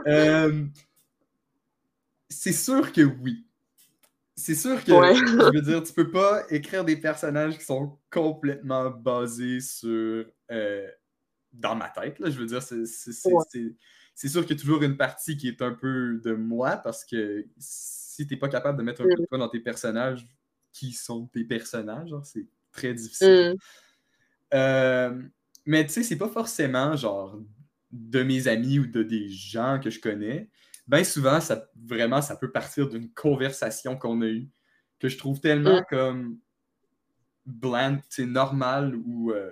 Euh, 0.08 0.64
c'est 2.28 2.52
sûr 2.52 2.92
que 2.92 3.02
oui. 3.02 3.46
C'est 4.34 4.56
sûr 4.56 4.82
que, 4.82 4.90
je 4.90 5.54
veux 5.54 5.62
dire, 5.62 5.80
tu 5.84 5.92
peux 5.92 6.10
pas 6.10 6.42
écrire 6.50 6.84
des 6.84 6.96
personnages 6.96 7.56
qui 7.56 7.64
sont 7.64 7.96
complètement 8.10 8.90
basés 8.90 9.60
sur. 9.60 10.24
Euh, 10.50 10.88
dans 11.52 11.76
ma 11.76 11.88
tête, 11.88 12.18
là, 12.18 12.30
je 12.30 12.38
veux 12.38 12.46
dire, 12.46 12.62
c'est 12.62 12.86
sûr 12.86 13.46
qu'il 13.50 13.76
y 14.16 14.52
a 14.52 14.56
toujours 14.56 14.82
une 14.82 14.96
partie 14.96 15.36
qui 15.36 15.48
est 15.48 15.62
un 15.62 15.72
peu 15.72 16.20
de 16.24 16.32
moi 16.32 16.78
parce 16.78 17.04
que 17.04 17.46
si 18.12 18.26
tu 18.26 18.35
n'es 18.35 18.38
pas 18.38 18.49
capable 18.49 18.76
de 18.76 18.83
mettre 18.83 19.00
un 19.00 19.04
peu 19.04 19.23
de 19.23 19.26
toi 19.26 19.38
dans 19.38 19.49
tes 19.49 19.61
personnages, 19.61 20.26
qui 20.73 20.92
sont 20.92 21.26
tes 21.26 21.45
personnages, 21.45 22.14
c'est 22.25 22.47
très 22.71 22.92
difficile. 22.92 23.54
Mm. 23.54 24.54
Euh, 24.54 25.23
mais 25.64 25.87
tu 25.87 25.92
sais, 25.92 26.02
c'est 26.02 26.19
pas 26.19 26.28
forcément 26.28 26.95
genre 26.95 27.40
de 27.90 28.23
mes 28.23 28.49
amis 28.49 28.78
ou 28.78 28.87
de 28.87 29.02
des 29.02 29.28
gens 29.28 29.81
que 29.83 29.88
je 29.88 29.99
connais. 30.00 30.50
Bien 30.87 31.04
souvent, 31.04 31.40
ça, 31.40 31.71
vraiment, 31.75 32.21
ça 32.21 32.37
peut 32.37 32.50
partir 32.50 32.88
d'une 32.88 33.11
conversation 33.11 33.97
qu'on 33.97 34.21
a 34.21 34.26
eue 34.26 34.50
que 34.99 35.09
je 35.09 35.16
trouve 35.16 35.40
tellement 35.40 35.81
mm. 35.81 35.85
comme 35.88 36.38
bland, 37.47 37.99
c'est 38.09 38.26
normal 38.26 38.95
ou 38.95 39.33
euh, 39.33 39.50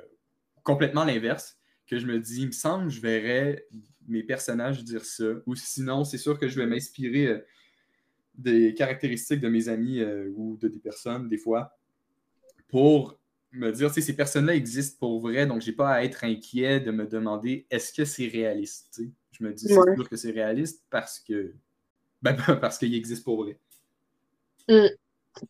complètement 0.62 1.05
l'inverse 1.05 1.59
que 1.87 1.99
je 1.99 2.07
me 2.07 2.21
dis, 2.21 2.43
il 2.43 2.49
me 2.49 2.52
semble 2.52 2.85
que 2.85 2.93
je 2.93 3.00
verrais 3.00 3.67
mes 4.07 4.23
personnages 4.23 4.85
dire 4.85 5.05
ça. 5.05 5.25
Ou 5.47 5.55
sinon, 5.57 6.05
c'est 6.05 6.19
sûr 6.19 6.38
que 6.38 6.47
je 6.47 6.57
vais 6.57 6.67
m'inspirer 6.67 7.26
euh, 7.26 7.38
des 8.40 8.75
caractéristiques 8.75 9.40
de 9.40 9.49
mes 9.49 9.68
amis 9.68 10.00
euh, 10.00 10.32
ou 10.35 10.56
de 10.56 10.68
des 10.68 10.78
personnes, 10.78 11.28
des 11.28 11.38
fois, 11.38 11.76
pour 12.68 13.18
me 13.52 13.70
dire, 13.73 13.90
ces 13.90 14.14
personnes-là 14.14 14.54
existent 14.54 14.99
pour 14.99 15.20
vrai, 15.20 15.47
donc 15.47 15.61
j'ai 15.61 15.73
pas 15.73 15.90
à 15.90 16.04
être 16.04 16.25
inquiet 16.25 16.80
de 16.80 16.90
me 16.90 17.06
demander 17.06 17.66
est-ce 17.70 17.92
que 17.92 18.04
c'est 18.04 18.28
réaliste. 18.28 19.02
Je 19.32 19.44
me 19.44 19.52
dis, 19.52 19.66
c'est 19.66 19.75
sûr 19.75 20.09
que 20.09 20.16
c'est 20.16 20.30
réaliste 20.30 20.85
parce 20.90 21.18
que 21.18 21.54
ben, 22.23 22.37
parce 22.61 22.78
qu'il 22.78 22.94
existe 22.94 23.25
pour 23.25 23.42
vrai. 23.42 23.59
Mm. 24.68 24.88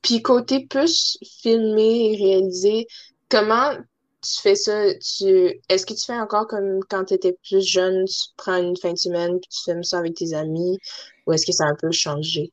Puis 0.02 0.22
côté 0.22 0.66
plus 0.66 1.18
filmé 1.42 2.12
et 2.12 2.16
réalisé, 2.16 2.86
comment 3.28 3.74
tu 4.22 4.40
fais 4.42 4.54
ça, 4.54 4.94
tu 4.94 5.60
est-ce 5.68 5.86
que 5.86 5.94
tu 5.94 6.04
fais 6.04 6.18
encore 6.18 6.46
comme 6.46 6.80
quand 6.88 7.06
tu 7.06 7.14
étais 7.14 7.36
plus 7.48 7.66
jeune, 7.66 8.04
tu 8.04 8.28
prends 8.36 8.56
une 8.56 8.76
fin 8.76 8.92
de 8.92 8.98
semaine 8.98 9.40
puis 9.40 9.48
tu 9.48 9.62
filmes 9.64 9.82
ça 9.82 9.98
avec 9.98 10.14
tes 10.14 10.34
amis 10.34 10.78
ou 11.26 11.32
est-ce 11.32 11.46
que 11.46 11.52
ça 11.52 11.64
a 11.64 11.68
un 11.68 11.74
peu 11.74 11.90
changé? 11.90 12.52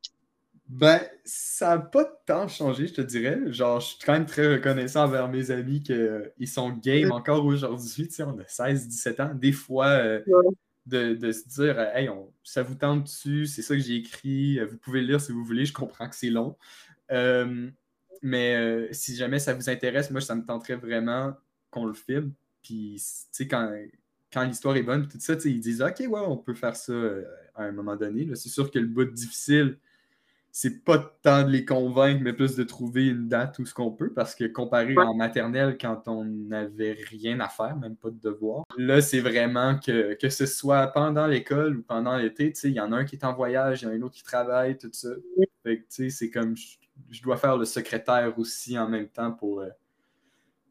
Ben, 0.69 0.99
ça 1.23 1.77
n'a 1.77 1.81
pas 1.81 2.03
tant 2.25 2.47
changé, 2.47 2.87
je 2.87 2.93
te 2.95 3.01
dirais. 3.01 3.39
Genre, 3.53 3.79
je 3.79 3.87
suis 3.87 3.97
quand 4.05 4.13
même 4.13 4.25
très 4.25 4.55
reconnaissant 4.55 5.05
envers 5.05 5.29
mes 5.29 5.49
amis 5.51 5.81
qu'ils 5.81 6.47
sont 6.47 6.69
game 6.71 7.11
encore 7.11 7.45
aujourd'hui. 7.45 8.07
Tu 8.07 8.13
sais, 8.13 8.23
on 8.23 8.37
a 8.37 8.43
16-17 8.43 9.21
ans. 9.21 9.33
Des 9.33 9.53
fois, 9.53 9.87
euh, 9.87 10.21
de, 10.85 11.31
se 11.31 11.47
dire 11.47 11.79
Hey, 11.79 12.09
ça 12.43 12.63
vous 12.63 12.75
tente 12.75 13.03
dessus, 13.03 13.45
c'est 13.45 13.61
ça 13.61 13.75
que 13.75 13.81
j'ai 13.81 13.95
écrit, 13.95 14.59
vous 14.65 14.77
pouvez 14.77 15.01
le 15.01 15.07
lire 15.07 15.21
si 15.21 15.31
vous 15.31 15.43
voulez, 15.43 15.65
je 15.65 15.73
comprends 15.73 16.09
que 16.09 16.15
c'est 16.15 16.29
long. 16.29 16.57
Euh, 17.11 17.69
mais 18.21 18.55
euh, 18.55 18.87
si 18.91 19.15
jamais 19.15 19.39
ça 19.39 19.53
vous 19.53 19.69
intéresse, 19.69 20.11
moi, 20.11 20.21
ça 20.21 20.35
me 20.35 20.45
tenterait 20.45 20.75
vraiment 20.75 21.33
qu'on 21.69 21.85
le 21.85 21.93
filme. 21.93 22.33
Puis, 22.63 22.95
tu 22.97 23.03
sais, 23.31 23.47
quand, 23.47 23.71
quand 24.31 24.43
l'histoire 24.43 24.75
est 24.75 24.83
bonne, 24.83 25.07
tout 25.07 25.19
ça, 25.19 25.35
ils 25.45 25.59
disent 25.59 25.81
OK, 25.81 25.99
ouais, 25.99 26.21
on 26.25 26.37
peut 26.37 26.53
faire 26.53 26.75
ça 26.75 26.91
euh, 26.91 27.23
à 27.55 27.63
un 27.63 27.71
moment 27.71 27.95
donné. 27.95 28.27
C'est 28.35 28.49
sûr 28.49 28.71
que 28.71 28.79
le 28.79 28.87
bout 28.87 29.05
difficile, 29.05 29.77
c'est 30.59 30.83
pas 30.83 30.97
tant 31.21 31.43
de 31.43 31.51
les 31.51 31.65
convaincre, 31.65 32.19
mais 32.23 32.33
plus 32.33 32.55
de 32.55 32.63
trouver 32.63 33.05
une 33.05 33.27
date 33.27 33.59
où 33.59 33.65
ce 33.67 33.75
qu'on 33.75 33.91
peut, 33.91 34.11
parce 34.11 34.33
que 34.33 34.45
comparé 34.45 34.97
en 34.97 35.13
maternelle, 35.13 35.77
quand 35.79 36.07
on 36.07 36.25
n'avait 36.25 36.93
rien 36.93 37.39
à 37.41 37.47
faire, 37.47 37.77
même 37.77 37.95
pas 37.95 38.09
de 38.09 38.19
devoir, 38.19 38.63
là, 38.75 38.99
c'est 38.99 39.19
vraiment 39.19 39.77
que, 39.77 40.15
que 40.15 40.29
ce 40.29 40.47
soit 40.47 40.87
pendant 40.87 41.27
l'école 41.27 41.77
ou 41.77 41.83
pendant 41.83 42.17
l'été, 42.17 42.53
il 42.63 42.71
y 42.71 42.79
en 42.79 42.91
a 42.91 42.95
un 42.95 43.05
qui 43.05 43.17
est 43.17 43.23
en 43.23 43.35
voyage, 43.35 43.83
il 43.83 43.85
y 43.85 43.87
en 43.87 43.91
a 43.91 43.93
un 43.97 44.01
autre 44.01 44.15
qui 44.15 44.23
travaille, 44.23 44.79
tout 44.79 44.89
ça. 44.93 45.09
Fait 45.61 45.77
que, 45.77 46.09
c'est 46.09 46.31
comme 46.31 46.55
je, 46.57 47.21
dois 47.21 47.37
faire 47.37 47.55
le 47.55 47.65
secrétaire 47.65 48.33
aussi 48.39 48.79
en 48.79 48.89
même 48.89 49.09
temps 49.09 49.33
pour. 49.33 49.59
Euh, 49.59 49.69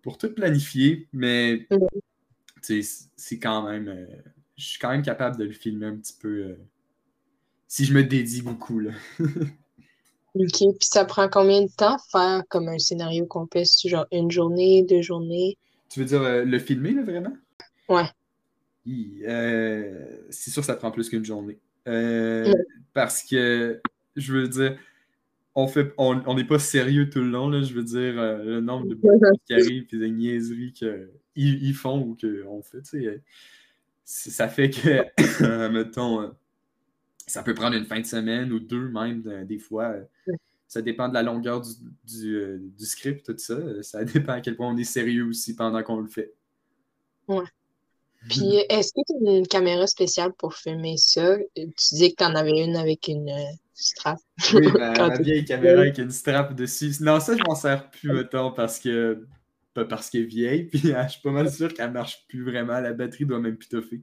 pour 0.03 0.19
tout 0.19 0.35
planifier, 0.35 1.09
mais 1.13 1.69
c'est 2.61 3.39
quand 3.41 3.69
même. 3.69 3.87
Euh, 3.87 4.07
je 4.57 4.65
suis 4.65 4.79
quand 4.81 4.91
même 4.91 5.03
capable 5.03 5.37
de 5.37 5.45
le 5.45 5.53
filmer 5.53 5.87
un 5.87 5.97
petit 5.97 6.17
peu 6.21 6.29
euh, 6.29 6.57
si 7.69 7.85
je 7.85 7.95
me 7.95 8.03
dédie 8.03 8.43
beaucoup. 8.43 8.81
Là. 8.81 8.91
ok, 10.41 10.77
puis 10.79 10.89
ça 10.91 11.05
prend 11.05 11.29
combien 11.29 11.63
de 11.63 11.71
temps 11.77 11.97
faire 12.11 12.43
comme 12.49 12.69
un 12.69 12.79
scénario 12.79 13.27
complet? 13.27 13.65
Genre 13.85 14.07
une 14.13 14.31
journée, 14.31 14.85
deux 14.89 15.03
journées? 15.03 15.59
Tu 15.89 16.01
veux 16.01 16.07
dire 16.07 16.23
euh, 16.23 16.45
le 16.45 16.59
filmer, 16.59 16.93
là, 16.93 17.03
vraiment? 17.03 17.37
Ouais. 17.89 18.07
c'est 20.31 20.51
sûr 20.51 20.63
que 20.63 20.67
ça 20.67 20.75
prend 20.75 20.91
plus 20.91 21.09
qu'une 21.09 21.25
journée. 21.25 21.59
Parce 22.93 23.23
que, 23.23 23.81
je 24.17 24.33
veux 24.33 24.49
dire, 24.49 24.77
on 25.57 25.67
fait 25.67 25.93
on 25.97 26.35
n'est 26.35 26.45
pas 26.45 26.59
sérieux 26.59 27.09
tout 27.09 27.21
le 27.21 27.31
long, 27.31 27.49
là, 27.49 27.63
je 27.63 27.73
veux 27.73 27.83
dire, 27.83 28.21
euh, 28.21 28.45
le 28.45 28.61
nombre 28.61 28.87
de 28.89 28.95
qui 29.47 29.55
arrivent 29.55 29.87
et 29.91 29.97
de 29.97 30.07
niaiseries 30.07 30.73
qu'ils 30.73 31.09
ils 31.35 31.75
font 31.75 31.99
ou 31.99 32.15
qu'on 32.15 32.63
fait, 32.63 32.83
tu 32.83 33.03
sais, 33.03 33.23
ça 34.05 34.49
fait 34.49 34.69
que, 34.71 35.69
mettons, 35.71 36.21
euh, 36.21 36.29
ça 37.27 37.43
peut 37.43 37.55
prendre 37.55 37.77
une 37.77 37.85
fin 37.85 38.01
de 38.01 38.07
semaine 38.07 38.53
ou 38.53 38.61
deux 38.61 38.89
même, 38.89 39.23
des 39.45 39.59
fois. 39.59 39.95
Ça 40.69 40.83
dépend 40.83 41.09
de 41.09 41.15
la 41.15 41.23
longueur 41.23 41.63
du, 42.05 42.37
euh, 42.37 42.59
du, 42.61 42.87
script, 42.87 43.25
tout 43.25 43.39
ça. 43.39 43.57
Ça 43.83 44.05
dépend 44.05 44.33
à 44.33 44.41
quel 44.41 44.57
point 44.57 44.69
on 44.69 44.77
est 44.77 44.85
sérieux 44.85 45.25
aussi 45.25 45.55
pendant 45.55 45.83
qu'on 45.83 46.01
le 46.01 46.09
fait. 46.09 46.33
Ouais. 47.29 47.45
Puis, 48.29 48.57
est-ce 48.69 48.93
que 48.93 49.01
tu 49.07 49.29
as 49.29 49.39
une 49.39 49.47
caméra 49.47 49.87
spéciale 49.87 50.33
pour 50.33 50.55
filmer 50.55 50.97
ça? 50.97 51.37
Tu 51.55 51.95
dis 51.95 52.11
que 52.11 52.17
tu 52.17 52.25
en 52.25 52.35
avais 52.35 52.65
une 52.65 52.75
avec 52.75 53.07
une 53.07 53.31
strap. 53.75 54.19
Oui, 54.55 54.67
la, 54.79 55.17
vieille 55.19 55.45
caméra 55.45 55.83
avec 55.83 55.99
une 55.99 56.11
strap 56.11 56.55
dessus. 56.55 56.93
Non, 57.01 57.21
ça, 57.21 57.37
je 57.37 57.43
m'en 57.47 57.55
sers 57.55 57.89
plus, 57.91 58.13
mettons, 58.13 58.53
parce 58.53 58.79
que. 58.81 59.27
Pas 59.75 59.85
parce 59.85 60.09
qu'elle 60.09 60.23
est 60.23 60.25
vieille, 60.25 60.65
puis 60.73 60.95
hein, 60.95 61.05
je 61.07 61.13
suis 61.13 61.21
pas 61.21 61.31
mal 61.31 61.53
sûr 61.53 61.73
qu'elle 61.73 61.93
marche 61.93 62.27
plus 62.29 62.43
vraiment. 62.43 62.81
La 62.81 62.95
batterie 62.95 63.27
doit 63.27 63.39
même 63.39 63.57
plus 63.57 63.69
toffer. 63.69 64.01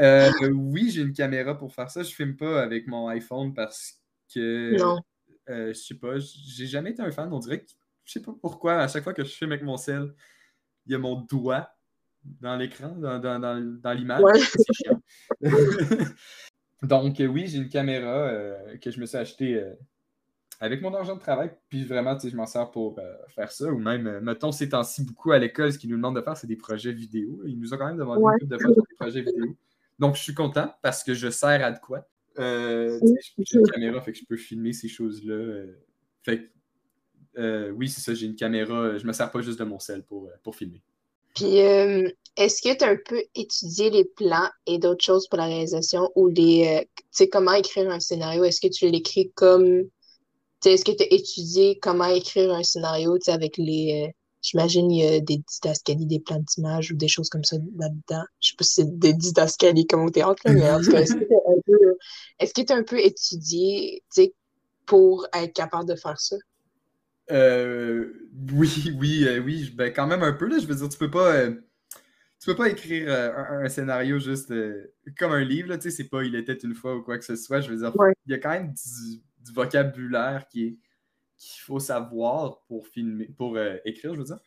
Euh, 0.00 0.30
oui, 0.52 0.90
j'ai 0.90 1.02
une 1.02 1.12
caméra 1.12 1.56
pour 1.56 1.74
faire 1.74 1.90
ça. 1.90 2.02
Je 2.02 2.12
filme 2.12 2.36
pas 2.36 2.62
avec 2.62 2.86
mon 2.86 3.08
iPhone 3.08 3.54
parce 3.54 4.00
que. 4.32 4.76
Non. 4.78 5.00
Euh, 5.48 5.68
je 5.68 5.78
sais 5.78 5.94
pas, 5.94 6.18
j'ai 6.18 6.66
jamais 6.66 6.90
été 6.90 7.02
un 7.02 7.10
fan. 7.10 7.32
On 7.32 7.38
dirait 7.38 7.60
que. 7.60 7.70
Je 8.04 8.12
sais 8.12 8.22
pas 8.22 8.34
pourquoi, 8.40 8.78
à 8.78 8.88
chaque 8.88 9.04
fois 9.04 9.14
que 9.14 9.24
je 9.24 9.30
filme 9.30 9.52
avec 9.52 9.64
mon 9.64 9.76
sel, 9.76 10.14
il 10.86 10.92
y 10.92 10.94
a 10.94 10.98
mon 10.98 11.20
doigt 11.20 11.70
dans 12.24 12.56
l'écran, 12.56 12.88
dans, 12.88 13.18
dans, 13.18 13.38
dans, 13.38 13.92
l'image. 13.92 14.22
C'est 14.34 14.72
chiant. 14.72 15.00
Donc, 16.82 17.20
euh, 17.20 17.26
oui, 17.26 17.46
j'ai 17.46 17.58
une 17.58 17.68
caméra 17.68 18.28
euh, 18.28 18.76
que 18.78 18.90
je 18.90 19.00
me 19.00 19.06
suis 19.06 19.16
achetée 19.16 19.54
euh, 19.54 19.74
avec 20.60 20.80
mon 20.82 20.94
argent 20.94 21.14
de 21.14 21.20
travail. 21.20 21.50
Puis 21.68 21.84
vraiment, 21.84 22.18
je 22.18 22.34
m'en 22.34 22.46
sers 22.46 22.70
pour 22.70 22.98
faire 23.28 23.52
ça. 23.52 23.70
Ou 23.70 23.78
même, 23.78 24.20
mettons, 24.20 24.52
ces 24.52 24.68
temps-ci, 24.68 25.04
beaucoup 25.04 25.32
à 25.32 25.38
l'école, 25.38 25.72
ce 25.72 25.78
qu'ils 25.78 25.90
nous 25.90 25.96
demandent 25.96 26.16
de 26.16 26.22
faire, 26.22 26.36
c'est 26.36 26.46
des 26.46 26.56
projets 26.56 26.92
vidéo. 26.92 27.42
Ils 27.46 27.58
nous 27.58 27.72
ont 27.74 27.78
quand 27.78 27.86
même 27.86 27.98
demandé 27.98 28.22
de 28.42 28.58
faire 28.58 28.70
des 28.70 28.96
projets 28.98 29.22
vidéo. 29.22 29.56
Donc, 30.00 30.16
je 30.16 30.22
suis 30.22 30.34
content 30.34 30.74
parce 30.82 31.04
que 31.04 31.14
je 31.14 31.30
sers 31.30 31.64
à 31.64 31.70
de 31.70 31.78
quoi. 31.78 32.04
j'ai 32.36 33.58
une 33.58 33.66
caméra, 33.70 34.00
fait 34.00 34.12
que 34.12 34.18
je 34.18 34.24
peux 34.24 34.36
filmer 34.36 34.72
ces 34.72 34.88
choses-là. 34.88 35.66
fait 36.22 36.50
oui, 37.36 37.88
c'est 37.88 38.00
ça, 38.00 38.14
j'ai 38.14 38.26
une 38.26 38.34
caméra. 38.34 38.98
Je 38.98 39.06
me 39.06 39.12
sers 39.12 39.30
pas 39.30 39.40
juste 39.40 39.58
de 39.58 39.64
mon 39.64 39.78
sel 39.78 40.02
pour, 40.02 40.28
pour 40.42 40.56
filmer. 40.56 40.82
Puis, 41.34 41.60
euh, 41.60 42.08
est-ce 42.36 42.62
que 42.62 42.76
tu 42.76 42.84
as 42.84 42.88
un 42.88 42.98
peu 43.04 43.22
étudié 43.34 43.90
les 43.90 44.04
plans 44.04 44.48
et 44.66 44.78
d'autres 44.78 45.04
choses 45.04 45.28
pour 45.28 45.38
la 45.38 45.46
réalisation 45.46 46.10
ou 46.14 46.28
les. 46.28 46.66
Euh, 46.66 46.80
tu 46.80 47.04
sais, 47.10 47.28
comment 47.28 47.52
écrire 47.52 47.90
un 47.90 48.00
scénario? 48.00 48.44
Est-ce 48.44 48.60
que 48.60 48.72
tu 48.72 48.88
l'écris 48.88 49.30
comme. 49.34 49.84
Est-ce 50.64 50.84
que 50.84 50.92
tu 50.92 51.02
as 51.02 51.12
étudié 51.12 51.78
comment 51.78 52.06
écrire 52.06 52.52
un 52.52 52.62
scénario 52.62 53.18
avec 53.28 53.56
les. 53.58 54.12
Euh, 54.40 54.42
j'imagine 54.42 54.90
il 54.90 55.04
y 55.04 55.06
a 55.06 55.20
des 55.20 55.38
didascalies, 55.38 56.06
des 56.06 56.20
plans 56.20 56.40
d'images 56.40 56.92
ou 56.92 56.96
des 56.96 57.08
choses 57.08 57.28
comme 57.28 57.44
ça 57.44 57.56
là-dedans. 57.76 58.24
Je 58.40 58.50
sais 58.50 58.56
pas 58.56 58.64
si 58.64 58.74
c'est 58.74 58.98
des 58.98 59.12
didascalies 59.12 59.86
comme 59.86 60.04
au 60.04 60.10
théâtre, 60.10 60.42
mais 60.46 60.70
en 60.70 60.80
tout 60.80 60.90
cas, 60.90 61.00
est-ce 61.00 61.14
que 61.14 62.62
tu 62.62 62.72
as 62.72 62.76
un 62.76 62.82
peu, 62.82 62.98
étudié 62.98 64.02
pour 64.86 65.26
être 65.34 65.52
capable 65.52 65.88
de 65.88 65.94
faire 65.94 66.20
ça? 66.20 66.36
Euh, 67.30 68.12
oui, 68.52 68.92
oui, 68.98 69.24
euh, 69.24 69.38
oui, 69.38 69.72
ben 69.74 69.92
quand 69.92 70.06
même 70.06 70.22
un 70.22 70.32
peu. 70.32 70.48
Là, 70.48 70.58
je 70.58 70.66
veux 70.66 70.74
dire, 70.74 70.88
tu 70.88 70.98
peux 70.98 71.10
pas, 71.10 71.32
euh, 71.36 71.50
tu 72.40 72.46
peux 72.46 72.56
pas 72.56 72.68
écrire 72.68 73.08
un, 73.08 73.68
scénario 73.68 74.18
juste 74.18 74.52
comme 75.16 75.32
un 75.32 75.44
livre. 75.44 75.76
Tu 75.76 75.82
sais, 75.82 75.90
c'est 75.90 76.08
pas 76.08 76.24
Il 76.24 76.34
était 76.34 76.54
une 76.54 76.74
fois 76.74 76.96
ou 76.96 77.02
quoi 77.02 77.18
que 77.18 77.24
ce 77.24 77.36
soit. 77.36 77.60
Je 77.60 77.70
veux 77.70 77.76
dire, 77.76 77.92
il 78.26 78.32
y 78.32 78.34
a 78.34 78.38
quand 78.38 78.50
même 78.50 78.72
du, 78.72 79.52
vocabulaire 79.54 80.46
qui 80.48 80.64
est 80.64 80.78
qu'il 81.40 81.62
faut 81.62 81.80
savoir 81.80 82.60
pour 82.68 82.86
filmer, 82.86 83.26
pour 83.36 83.58
écrire, 83.84 84.14
je 84.14 84.20
veux 84.20 84.24
dire. 84.24 84.40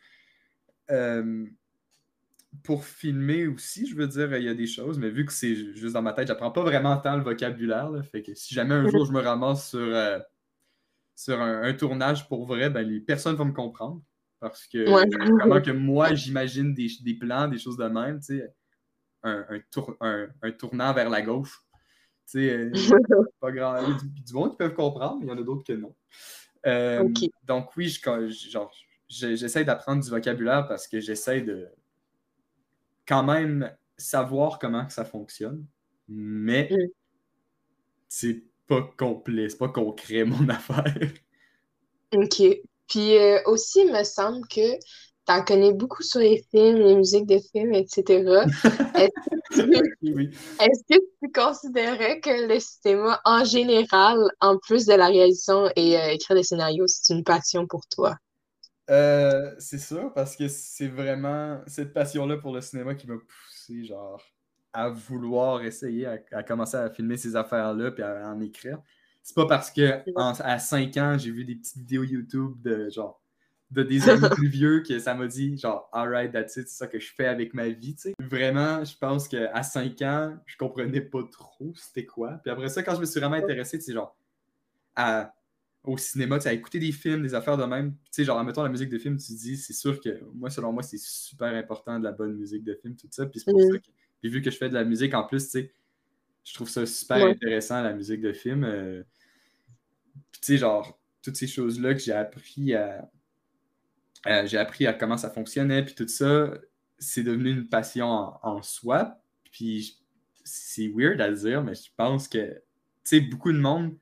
pour 2.64 2.86
filmer 2.86 3.48
aussi, 3.48 3.88
je 3.88 3.96
veux 3.96 4.08
dire, 4.08 4.36
il 4.38 4.44
y 4.44 4.50
a 4.50 4.54
des 4.54 4.68
choses, 4.68 5.00
mais 5.00 5.10
vu 5.10 5.26
que 5.26 5.34
c'est 5.34 5.56
juste 5.56 5.96
dans 5.96 6.04
ma 6.04 6.14
tête, 6.14 6.28
j'apprends 6.28 6.52
pas 6.52 6.62
vraiment 6.62 6.96
tant 6.98 7.18
le 7.18 7.24
vocabulaire. 7.24 7.92
fait 8.12 8.22
que 8.22 8.36
si 8.36 8.54
jamais 8.54 8.76
un 8.76 8.88
jour 8.88 9.06
je 9.06 9.12
me 9.12 9.22
ramasse 9.22 9.70
sur, 9.70 9.80
euh, 9.80 10.20
sur 11.16 11.42
un, 11.42 11.74
tournage 11.74 12.28
pour 12.28 12.46
vrai, 12.46 12.70
ben, 12.70 12.88
les 12.88 13.00
personnes 13.00 13.36
vont 13.36 13.46
me 13.46 13.54
comprendre. 13.54 14.02
Parce 14.40 14.68
que 14.68 14.86
comment 15.40 15.62
que 15.62 15.72
moi, 15.72 16.14
j'imagine 16.14 16.74
des, 16.74 16.90
plans, 17.20 17.48
des 17.48 17.58
choses 17.58 17.78
de 17.78 17.86
même, 17.86 18.20
tu 18.20 18.40
sais, 18.40 18.54
un, 19.24 19.46
un, 20.42 20.52
tournant 20.52 20.94
vers 20.94 21.10
la 21.10 21.22
gauche. 21.22 21.64
Tu 22.30 22.40
sais, 22.40 22.50
euh, 22.52 22.72
pas 23.40 23.52
grand. 23.52 23.78
Il 23.78 23.90
y 23.90 23.92
a 23.94 23.98
du, 24.26 24.34
monde 24.34 24.52
qui 24.52 24.58
peuvent 24.58 24.74
comprendre, 24.74 25.20
mais 25.22 25.28
il 25.28 25.30
y 25.30 25.32
en 25.32 25.38
a 25.38 25.44
d'autres 25.44 25.64
que 25.64 25.74
non. 25.74 25.96
Euh, 26.66 27.10
donc 27.44 27.76
oui, 27.76 27.96
j'essaie 29.10 29.66
d'apprendre 29.66 30.04
du 30.04 30.10
vocabulaire 30.10 30.68
parce 30.68 30.88
que 30.88 31.00
j'essaie 31.00 31.42
de 31.42 31.68
quand 33.08 33.24
même 33.24 33.72
savoir 33.98 34.60
comment 34.60 34.88
ça 34.90 35.06
fonctionne, 35.06 35.66
mais 36.08 36.70
mm. 36.72 36.88
c'est 38.08 38.44
pas 38.68 38.82
complet, 38.98 39.50
c'est 39.50 39.58
pas 39.58 39.70
concret 39.70 40.24
mon 40.26 40.48
affaire. 40.50 41.12
OK. 42.14 42.42
Puis 42.88 43.18
euh, 43.18 43.42
aussi, 43.46 43.82
il 43.82 43.92
me 43.92 44.04
semble 44.04 44.48
que 44.48 44.78
tu 45.26 45.34
en 45.34 45.44
connais 45.44 45.74
beaucoup 45.74 46.04
sur 46.04 46.20
les 46.20 46.44
films, 46.52 46.78
les 46.78 46.96
musiques 46.96 47.28
de 47.28 47.40
films, 47.52 47.74
etc. 47.74 48.04
Est-ce 49.54 50.84
que, 50.90 51.00
tu 51.22 51.32
considérais 51.34 52.20
que 52.20 52.48
le 52.48 52.60
cinéma, 52.60 53.22
en 53.24 53.44
général, 53.44 54.18
en 54.42 54.58
plus 54.58 54.86
de 54.86 54.94
la 54.94 55.08
réalisation 55.08 55.70
et 55.76 55.98
euh, 55.98 56.12
écrire 56.12 56.36
des 56.36 56.44
scénarios, 56.44 56.88
c'est 56.88 57.14
une 57.14 57.24
passion 57.24 57.68
pour 57.68 57.86
toi? 57.88 58.18
Euh, 58.90 59.54
c'est 59.60 59.80
sûr, 59.80 60.12
parce 60.14 60.36
que 60.36 60.48
c'est 60.50 60.90
vraiment 60.90 61.62
cette 61.68 61.94
passion-là 61.94 62.38
pour 62.38 62.54
le 62.54 62.62
cinéma 62.62 62.96
qui 62.96 63.08
m'a 63.08 63.16
poussé, 63.16 63.86
genre, 63.86 64.22
à 64.74 64.90
vouloir 64.90 65.64
essayer 65.64 66.06
à, 66.06 66.44
commencer 66.44 66.76
à 66.76 66.90
filmer 66.90 67.16
ces 67.16 67.36
affaires-là 67.36 67.92
puis 67.92 68.04
à, 68.04 68.28
en 68.28 68.42
écrire. 68.42 68.80
C'est 69.22 69.36
pas 69.36 69.46
parce 69.46 69.72
que 69.72 70.04
à 70.18 70.60
5 70.60 70.98
ans, 70.98 71.18
j'ai 71.18 71.32
vu 71.32 71.46
des 71.46 71.56
petites 71.56 71.78
vidéos 71.78 72.04
YouTube 72.04 72.62
de 72.62 72.90
genre 72.90 73.23
de 73.74 73.84
des 73.84 74.10
amis 74.10 74.30
plus 74.32 74.48
vieux 74.48 74.82
que 74.82 75.00
ça 75.00 75.14
m'a 75.14 75.28
dit 75.28 75.58
genre 75.58 75.90
alright 75.92 76.32
that's 76.32 76.56
it 76.58 76.68
c'est 76.68 76.78
ça 76.78 76.88
que 76.88 77.00
je 77.00 77.12
fais 77.14 77.26
avec 77.26 77.54
ma 77.54 77.70
vie 77.70 77.96
tu 77.96 78.02
sais 78.02 78.14
vraiment 78.20 78.84
je 78.84 78.96
pense 78.98 79.28
qu'à 79.28 79.64
5 79.64 80.02
ans 80.04 80.38
je 80.46 80.58
comprenais 80.58 81.02
pas 81.02 81.24
trop 81.32 81.74
c'était 81.76 82.06
quoi 82.06 82.40
puis 82.44 82.52
après 82.52 82.70
ça 82.70 82.84
quand 82.84 82.96
je 82.96 83.02
me 83.02 83.06
suis 83.06 83.20
vraiment 83.20 83.36
intéressé 83.36 83.80
c'est 83.80 83.94
genre 83.94 84.16
à 84.96 85.34
au 85.84 85.98
cinéma, 85.98 86.40
tu 86.40 86.48
as 86.48 86.54
écouté 86.54 86.80
des 86.80 86.92
films, 86.92 87.24
des 87.24 87.36
affaires 87.36 87.58
de 87.58 87.66
même. 87.66 87.92
Tu 88.06 88.10
sais, 88.12 88.24
genre, 88.24 88.42
mettons 88.44 88.64
la 88.64 88.70
musique 88.70 88.90
de 88.90 88.98
film, 88.98 89.18
tu 89.18 89.34
dis, 89.34 89.58
c'est 89.58 89.74
sûr 89.74 90.00
que 90.00 90.24
moi, 90.34 90.50
selon 90.50 90.72
moi, 90.72 90.82
c'est 90.82 91.00
super 91.00 91.54
important 91.54 92.00
de 92.00 92.06
la 92.06 92.14
bonne 92.14 92.36
musique 92.36 92.64
de 92.64 92.74
film, 92.74 92.96
tout 92.96 93.08
ça. 93.12 93.26
Puis 93.26 93.42
c'est 93.42 93.52
pour 93.52 93.62
ça 93.62 93.78
que, 93.80 93.90
puis 94.22 94.30
vu 94.30 94.42
que 94.42 94.50
je 94.50 94.58
fais 94.58 94.70
de 94.70 94.74
la 94.74 94.86
musique 94.86 95.14
en 95.14 95.26
plus, 95.26 95.44
tu 95.44 95.50
sais, 95.50 95.74
je 96.46 96.54
trouve 96.54 96.70
ça 96.70 96.86
super 96.86 97.26
intéressant, 97.26 97.82
la 97.82 97.94
musique 97.94 98.22
de 98.22 98.32
film. 98.32 98.64
Euh. 98.64 99.04
puis 100.32 100.42
tu 100.42 100.48
sais, 100.48 100.58
genre, 100.58 101.00
toutes 101.22 101.36
ces 101.36 101.48
choses-là 101.48 101.94
que 101.94 102.00
j'ai 102.00 102.14
appris 102.14 102.74
à. 102.74 103.10
J'ai 104.26 104.58
appris 104.58 104.88
à 104.88 104.94
comment 104.94 105.18
ça 105.18 105.30
fonctionnait, 105.30 105.84
puis 105.84 105.96
tout 105.96 106.08
ça, 106.08 106.54
c'est 106.98 107.24
devenu 107.24 107.52
une 107.52 107.68
passion 107.68 108.08
en, 108.08 108.40
en 108.42 108.62
soi. 108.62 109.18
Puis 109.52 110.00
c'est 110.44 110.88
weird 110.88 111.22
à 111.22 111.32
dire, 111.32 111.64
mais 111.64 111.76
je 111.76 111.90
pense 111.96 112.28
que, 112.28 112.38
tu 112.48 112.60
sais, 113.04 113.20
beaucoup 113.22 113.52
de 113.52 113.60
monde 113.60 113.96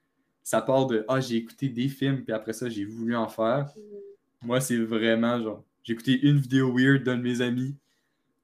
ça 0.44 0.62
part 0.62 0.88
de 0.88 1.06
Ah, 1.08 1.20
j'ai 1.20 1.38
écouté 1.38 1.70
des 1.70 1.88
films, 1.88 2.24
puis 2.24 2.34
après 2.34 2.54
ça, 2.54 2.70
j'ai 2.70 2.86
voulu 2.86 3.16
en 3.16 3.28
faire. 3.28 3.68
Mm. 3.76 4.48
Moi, 4.48 4.62
c'est 4.62 4.78
vraiment 4.78 5.42
genre, 5.42 5.64
j'ai 5.84 5.94
écouté 5.94 6.20
une 6.22 6.40
vidéo 6.40 6.76
weird 6.76 7.04
d'un 7.04 7.18
de 7.18 7.22
mes 7.22 7.42
amis 7.42 7.76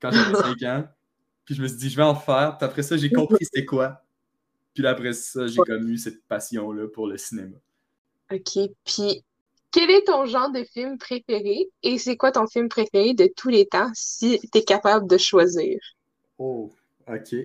quand 0.01 0.11
j'avais 0.11 0.33
5 0.57 0.63
ans, 0.63 0.87
puis 1.43 1.55
je 1.55 1.61
me 1.61 1.67
suis 1.67 1.77
dit, 1.77 1.89
je 1.89 1.97
vais 1.97 2.03
en 2.03 2.15
faire, 2.15 2.57
puis 2.57 2.65
après 2.65 2.83
ça, 2.83 2.97
j'ai 2.97 3.09
compris 3.11 3.43
c'était 3.43 3.65
quoi. 3.65 4.03
Puis 4.73 4.85
après 4.85 5.13
ça, 5.13 5.47
j'ai 5.47 5.57
comme 5.57 5.89
eu 5.89 5.97
cette 5.97 6.23
passion-là 6.25 6.87
pour 6.87 7.07
le 7.07 7.17
cinéma. 7.17 7.57
OK. 8.31 8.69
Puis, 8.85 9.23
quel 9.77 9.91
est 9.91 10.05
ton 10.05 10.25
genre 10.25 10.51
de 10.51 10.63
film 10.63 10.97
préféré 10.97 11.69
et 11.83 11.99
c'est 11.99 12.17
quoi 12.17 12.31
ton 12.31 12.47
film 12.47 12.67
préféré 12.67 13.13
de 13.13 13.29
tous 13.35 13.49
les 13.49 13.67
temps 13.67 13.91
si 13.93 14.39
tu 14.51 14.57
es 14.57 14.63
capable 14.63 15.07
de 15.07 15.17
choisir? 15.19 15.77
Oh, 16.39 16.73
OK. 17.07 17.35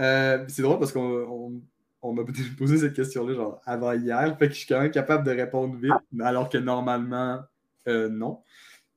Euh, 0.00 0.44
c'est 0.48 0.62
drôle 0.62 0.80
parce 0.80 0.90
qu'on 0.90 1.62
on 2.02 2.12
m'a 2.12 2.24
posé 2.58 2.78
cette 2.78 2.94
question-là 2.94 3.34
genre 3.34 3.60
avant 3.66 3.92
hier, 3.92 4.36
fait 4.36 4.48
que 4.48 4.54
je 4.54 4.58
suis 4.58 4.66
quand 4.66 4.80
même 4.80 4.90
capable 4.90 5.24
de 5.24 5.30
répondre 5.30 5.76
vite, 5.76 5.92
alors 6.20 6.48
que 6.48 6.58
normalement, 6.58 7.40
euh, 7.86 8.08
non. 8.08 8.42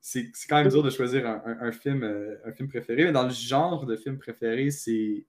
C'est 0.00 0.32
quand 0.48 0.56
même 0.56 0.68
dur 0.68 0.82
de 0.82 0.90
choisir 0.90 1.24
un, 1.28 1.70
film, 1.70 2.02
euh, 2.02 2.34
un 2.44 2.50
film 2.50 2.68
préféré, 2.68 3.04
mais 3.04 3.12
dans 3.12 3.22
le 3.22 3.30
genre 3.30 3.86
de 3.86 3.94
film 3.94 4.18
préféré, 4.18 4.72
c'est 4.72 5.24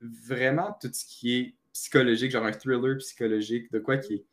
vraiment 0.00 0.74
tout 0.80 0.88
ce 0.90 1.04
qui 1.04 1.36
est 1.36 1.54
psychologique, 1.74 2.30
genre 2.30 2.46
un 2.46 2.52
thriller 2.52 2.96
psychologique, 2.96 3.70
de 3.70 3.80
quoi 3.80 3.98
qui 3.98 4.14
est. 4.14 4.24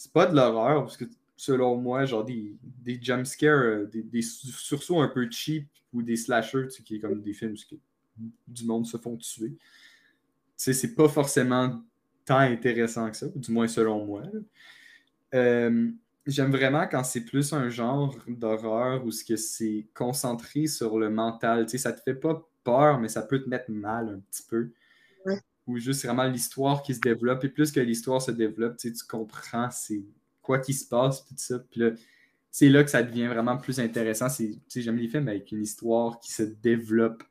C'est 0.00 0.12
pas 0.12 0.26
de 0.26 0.36
l'horreur, 0.36 0.84
parce 0.84 0.96
que 0.96 1.06
selon 1.36 1.76
moi, 1.76 2.04
genre 2.04 2.24
des, 2.24 2.56
des 2.62 3.00
jumpscares, 3.02 3.58
euh, 3.58 3.84
des, 3.86 4.04
des, 4.04 4.22
sursauts 4.22 5.00
un 5.00 5.08
peu 5.08 5.28
cheap 5.28 5.66
ou 5.92 6.02
des 6.02 6.14
slashers, 6.14 6.68
qui 6.84 6.96
est 6.96 7.00
comme 7.00 7.20
des 7.20 7.32
films 7.32 7.56
où 8.20 8.22
du 8.46 8.64
monde 8.64 8.86
se 8.86 8.96
font 8.96 9.16
tuer 9.16 9.56
c'est 10.58 10.94
pas 10.94 11.08
forcément 11.08 11.80
tant 12.24 12.38
intéressant 12.38 13.10
que 13.10 13.16
ça, 13.16 13.26
du 13.34 13.52
moins 13.52 13.68
selon 13.68 14.04
moi. 14.04 14.22
Euh, 15.34 15.90
j'aime 16.26 16.50
vraiment 16.50 16.86
quand 16.86 17.04
c'est 17.04 17.24
plus 17.24 17.52
un 17.52 17.68
genre 17.68 18.14
d'horreur 18.26 19.04
où 19.04 19.10
c'est 19.10 19.86
concentré 19.94 20.66
sur 20.66 20.98
le 20.98 21.10
mental. 21.10 21.64
Tu 21.66 21.72
sais, 21.72 21.78
ça 21.78 21.92
te 21.92 22.02
fait 22.02 22.14
pas 22.14 22.46
peur, 22.64 22.98
mais 22.98 23.08
ça 23.08 23.22
peut 23.22 23.42
te 23.42 23.48
mettre 23.48 23.70
mal 23.70 24.08
un 24.08 24.20
petit 24.30 24.42
peu. 24.48 24.70
Ou 25.68 25.78
juste 25.78 26.04
vraiment 26.04 26.24
l'histoire 26.24 26.82
qui 26.82 26.94
se 26.94 27.00
développe. 27.00 27.44
Et 27.44 27.48
plus 27.48 27.70
que 27.70 27.78
l'histoire 27.78 28.20
se 28.20 28.32
développe, 28.32 28.76
tu, 28.76 28.92
tu 28.92 29.04
comprends 29.06 29.70
c'est 29.70 30.02
quoi 30.42 30.58
qui 30.58 30.74
se 30.74 30.88
passe, 30.88 31.24
tout 31.24 31.34
ça. 31.36 31.60
Puis 31.70 31.80
là, 31.80 31.90
c'est 32.50 32.68
là 32.68 32.82
que 32.82 32.90
ça 32.90 33.02
devient 33.02 33.26
vraiment 33.28 33.56
plus 33.56 33.78
intéressant. 33.78 34.26
J'aime 34.74 34.96
les 34.96 35.08
films 35.08 35.28
avec 35.28 35.52
une 35.52 35.62
histoire 35.62 36.18
qui 36.18 36.32
se 36.32 36.42
développe 36.42 37.22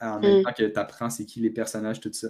en 0.00 0.20
même 0.20 0.40
mm. 0.40 0.42
temps 0.42 0.52
que 0.52 0.64
tu 0.64 0.78
apprends 0.78 1.10
c'est 1.10 1.24
qui 1.24 1.40
les 1.40 1.50
personnages, 1.50 2.00
tout 2.00 2.12
ça. 2.12 2.28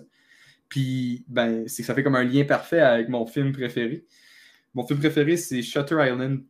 Puis, 0.68 1.24
ben, 1.28 1.66
c'est 1.66 1.82
que 1.82 1.86
ça 1.86 1.94
fait 1.94 2.02
comme 2.02 2.16
un 2.16 2.24
lien 2.24 2.44
parfait 2.44 2.80
avec 2.80 3.08
mon 3.08 3.26
film 3.26 3.52
préféré. 3.52 4.04
Mon 4.74 4.86
film 4.86 4.98
préféré, 4.98 5.36
c'est 5.36 5.62
Shutter 5.62 5.96
Island, 5.98 6.44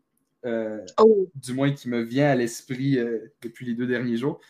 euh, 0.45 0.85
oh. 0.99 1.31
du 1.35 1.53
moins 1.53 1.73
qui 1.73 1.89
me 1.89 2.01
vient 2.01 2.31
à 2.31 2.35
l'esprit 2.35 2.99
euh, 2.99 3.33
depuis 3.43 3.65
les 3.65 3.75
deux 3.75 3.87
derniers 3.87 4.17
jours. 4.17 4.41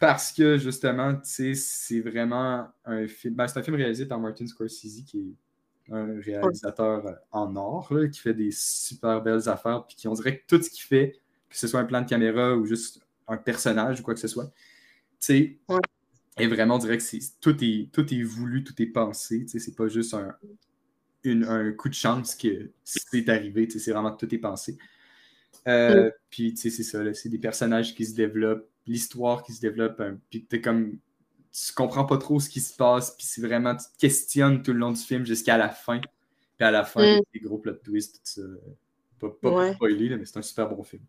Parce 0.00 0.32
que, 0.32 0.58
justement, 0.58 1.14
tu 1.14 1.54
c'est 1.54 2.00
vraiment 2.00 2.68
un 2.84 3.06
film. 3.06 3.34
Ben, 3.34 3.48
c'est 3.48 3.58
un 3.58 3.62
film 3.62 3.76
réalisé 3.76 4.06
par 4.06 4.20
Martin 4.20 4.46
Scorsese, 4.46 5.02
qui 5.06 5.18
est 5.18 5.92
un 5.92 6.20
réalisateur 6.20 7.06
euh, 7.06 7.12
en 7.32 7.54
or, 7.56 7.92
qui 8.12 8.20
fait 8.20 8.34
des 8.34 8.50
super 8.50 9.22
belles 9.22 9.48
affaires, 9.48 9.86
puis 9.86 9.96
qui, 9.96 10.08
on 10.08 10.14
dirait 10.14 10.38
que 10.38 10.44
tout 10.46 10.62
ce 10.62 10.68
qu'il 10.68 10.82
fait, 10.82 11.12
que 11.48 11.56
ce 11.56 11.66
soit 11.66 11.80
un 11.80 11.84
plan 11.84 12.02
de 12.02 12.08
caméra 12.08 12.54
ou 12.56 12.66
juste 12.66 13.00
un 13.28 13.36
personnage 13.36 14.00
ou 14.00 14.02
quoi 14.02 14.14
que 14.14 14.20
ce 14.20 14.28
soit, 14.28 14.52
sais, 15.18 15.58
et 16.38 16.46
vraiment, 16.46 16.76
on 16.76 16.78
dirait 16.78 16.98
que 16.98 17.40
tout, 17.40 17.64
est, 17.64 17.90
tout 17.92 18.14
est 18.14 18.22
voulu, 18.22 18.62
tout 18.62 18.80
est 18.80 18.86
pensé. 18.86 19.46
C'est 19.46 19.74
pas 19.74 19.88
juste 19.88 20.14
un, 20.14 20.36
un 21.24 21.72
coup 21.72 21.88
de 21.88 21.94
chance 21.94 22.34
que 22.34 22.70
c'est 22.84 23.28
arrivé. 23.28 23.68
C'est 23.70 23.90
vraiment 23.90 24.10
tout 24.12 24.32
est 24.34 24.38
pensé. 24.38 24.76
Euh, 25.66 26.08
mm. 26.08 26.12
Puis, 26.30 26.54
tu 26.54 26.60
sais, 26.60 26.70
c'est 26.70 26.82
ça. 26.82 27.14
C'est 27.14 27.30
des 27.30 27.38
personnages 27.38 27.94
qui 27.94 28.04
se 28.04 28.14
développent, 28.14 28.68
l'histoire 28.86 29.42
qui 29.42 29.52
se 29.52 29.60
développe. 29.60 30.02
puis, 30.30 30.44
t'es 30.44 30.60
comme. 30.60 30.98
Tu 31.52 31.72
comprends 31.72 32.04
pas 32.04 32.18
trop 32.18 32.38
ce 32.38 32.50
qui 32.50 32.60
se 32.60 32.74
passe. 32.74 33.12
Puis, 33.16 33.26
c'est 33.26 33.40
vraiment. 33.40 33.74
Tu 33.74 33.84
te 33.84 33.98
questionnes 33.98 34.62
tout 34.62 34.72
le 34.72 34.78
long 34.78 34.92
du 34.92 35.00
film 35.00 35.24
jusqu'à 35.24 35.56
la 35.56 35.70
fin. 35.70 36.00
Puis, 36.00 36.66
à 36.66 36.70
la 36.70 36.84
fin, 36.84 37.18
mm. 37.18 37.20
des 37.32 37.40
gros 37.40 37.58
plot 37.58 37.74
twists, 37.84 38.16
tout 38.16 38.42
ça. 38.42 38.42
Pas, 39.18 39.28
pas 39.30 39.50
pour 39.50 39.74
spoiler, 39.74 40.16
mais 40.16 40.26
c'est 40.26 40.38
un 40.38 40.42
super 40.42 40.68
bon 40.68 40.82
film. 40.82 41.02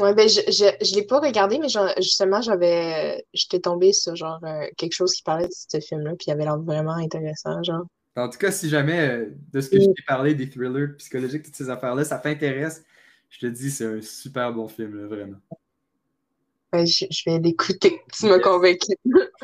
Ouais, 0.00 0.14
ben 0.14 0.28
je, 0.28 0.40
je, 0.48 0.84
je 0.84 0.94
l'ai 0.94 1.04
pas 1.04 1.20
regardé, 1.20 1.58
mais 1.58 1.68
justement, 1.98 2.40
j'avais 2.40 3.22
j'étais 3.34 3.60
tombée 3.60 3.92
sur 3.92 4.16
genre 4.16 4.40
euh, 4.44 4.66
quelque 4.78 4.94
chose 4.94 5.12
qui 5.12 5.22
parlait 5.22 5.46
de 5.46 5.52
ce 5.52 5.78
film-là, 5.78 6.12
puis 6.12 6.26
il 6.28 6.30
avait 6.32 6.44
l'air 6.44 6.58
vraiment 6.58 6.94
intéressant, 6.94 7.62
genre. 7.62 7.84
En 8.16 8.28
tout 8.28 8.38
cas, 8.38 8.50
si 8.50 8.68
jamais 8.68 9.08
euh, 9.08 9.26
de 9.52 9.60
ce 9.60 9.68
que 9.68 9.78
je 9.78 9.86
t'ai 9.86 10.02
parlé, 10.06 10.34
des 10.34 10.48
thrillers 10.48 10.96
psychologiques, 10.96 11.44
toutes 11.44 11.54
ces 11.54 11.70
affaires-là, 11.70 12.04
ça 12.04 12.18
t'intéresse, 12.18 12.82
je 13.28 13.40
te 13.40 13.46
dis, 13.46 13.70
c'est 13.70 13.84
un 13.84 14.00
super 14.00 14.52
bon 14.52 14.68
film, 14.68 14.96
là, 14.96 15.06
vraiment. 15.06 15.36
Je, 16.72 17.06
je 17.10 17.22
vais 17.26 17.38
l'écouter, 17.38 18.00
tu 18.12 18.26
m'as 18.26 18.38
convaincu. 18.38 18.94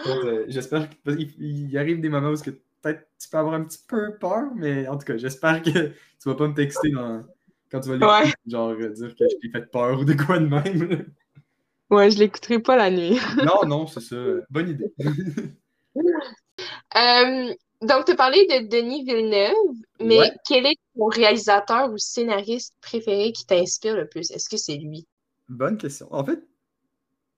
Euh, 0.07 0.45
j'espère 0.49 0.89
qu'il 0.89 1.77
arrive 1.77 2.01
des 2.01 2.09
moments 2.09 2.31
où 2.31 2.37
peut-être 2.83 3.09
tu 3.19 3.29
peux 3.29 3.39
avoir 3.39 3.55
un 3.55 3.65
petit 3.65 3.81
peu 3.87 4.17
peur, 4.19 4.45
mais 4.55 4.87
en 4.87 4.97
tout 4.97 5.07
cas, 5.07 5.17
j'espère 5.17 5.63
que 5.63 5.71
tu 6.23 6.29
vas 6.29 6.35
pas 6.35 6.49
me 6.49 6.55
texter 6.55 6.91
dans 6.91 7.25
quand 7.71 7.81
tu 7.81 7.97
vas 7.97 8.23
ouais. 8.23 8.33
genre 8.47 8.71
euh, 8.71 8.91
dire 8.91 9.15
que 9.17 9.25
je 9.29 9.37
t'ai 9.39 9.51
fait 9.51 9.67
peur 9.71 9.99
ou 9.99 10.05
de 10.05 10.13
quoi 10.13 10.39
de 10.39 10.47
même. 10.47 11.07
Ouais, 11.91 12.11
je 12.11 12.19
l'écouterai 12.19 12.61
pas 12.61 12.77
la 12.77 12.91
nuit. 12.91 13.19
non, 13.45 13.67
non, 13.67 13.87
c'est 13.87 14.01
ça. 14.01 14.17
Bonne 14.51 14.71
idée. 14.71 14.93
Euh, 16.97 17.55
donc, 17.83 18.07
tu 18.07 18.13
as 18.13 18.17
parlé 18.17 18.47
de 18.47 18.69
Denis 18.69 19.05
Villeneuve, 19.05 19.55
mais 20.01 20.33
quel 20.49 20.67
est 20.67 20.77
ton 20.97 21.07
réalisateur 21.07 21.91
ou 21.93 21.99
scénariste 21.99 22.75
préféré 22.81 23.33
qui 23.33 23.45
t'inspire 23.47 23.97
le 23.97 24.09
plus? 24.09 24.31
Est-ce 24.31 24.49
que 24.49 24.57
c'est 24.57 24.77
lui? 24.77 25.07
Bonne 25.49 25.77
question. 25.77 26.09
En 26.11 26.25
fait, 26.25 26.41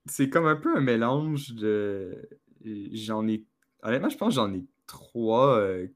c'est 0.09 0.29
comme 0.29 0.47
un 0.47 0.57
peu 0.57 0.77
un 0.77 0.81
mélange 0.81 1.55
de. 1.55 2.29
J'en 2.65 3.27
ai. 3.27 3.45
Honnêtement, 3.83 4.09
je 4.09 4.17
pense 4.17 4.31
que 4.31 4.35
j'en 4.35 4.53
ai 4.53 4.65
trois 4.87 5.59
euh, 5.59 5.87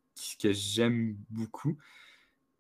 que 0.41 0.53
j'aime 0.53 1.17
beaucoup. 1.31 1.77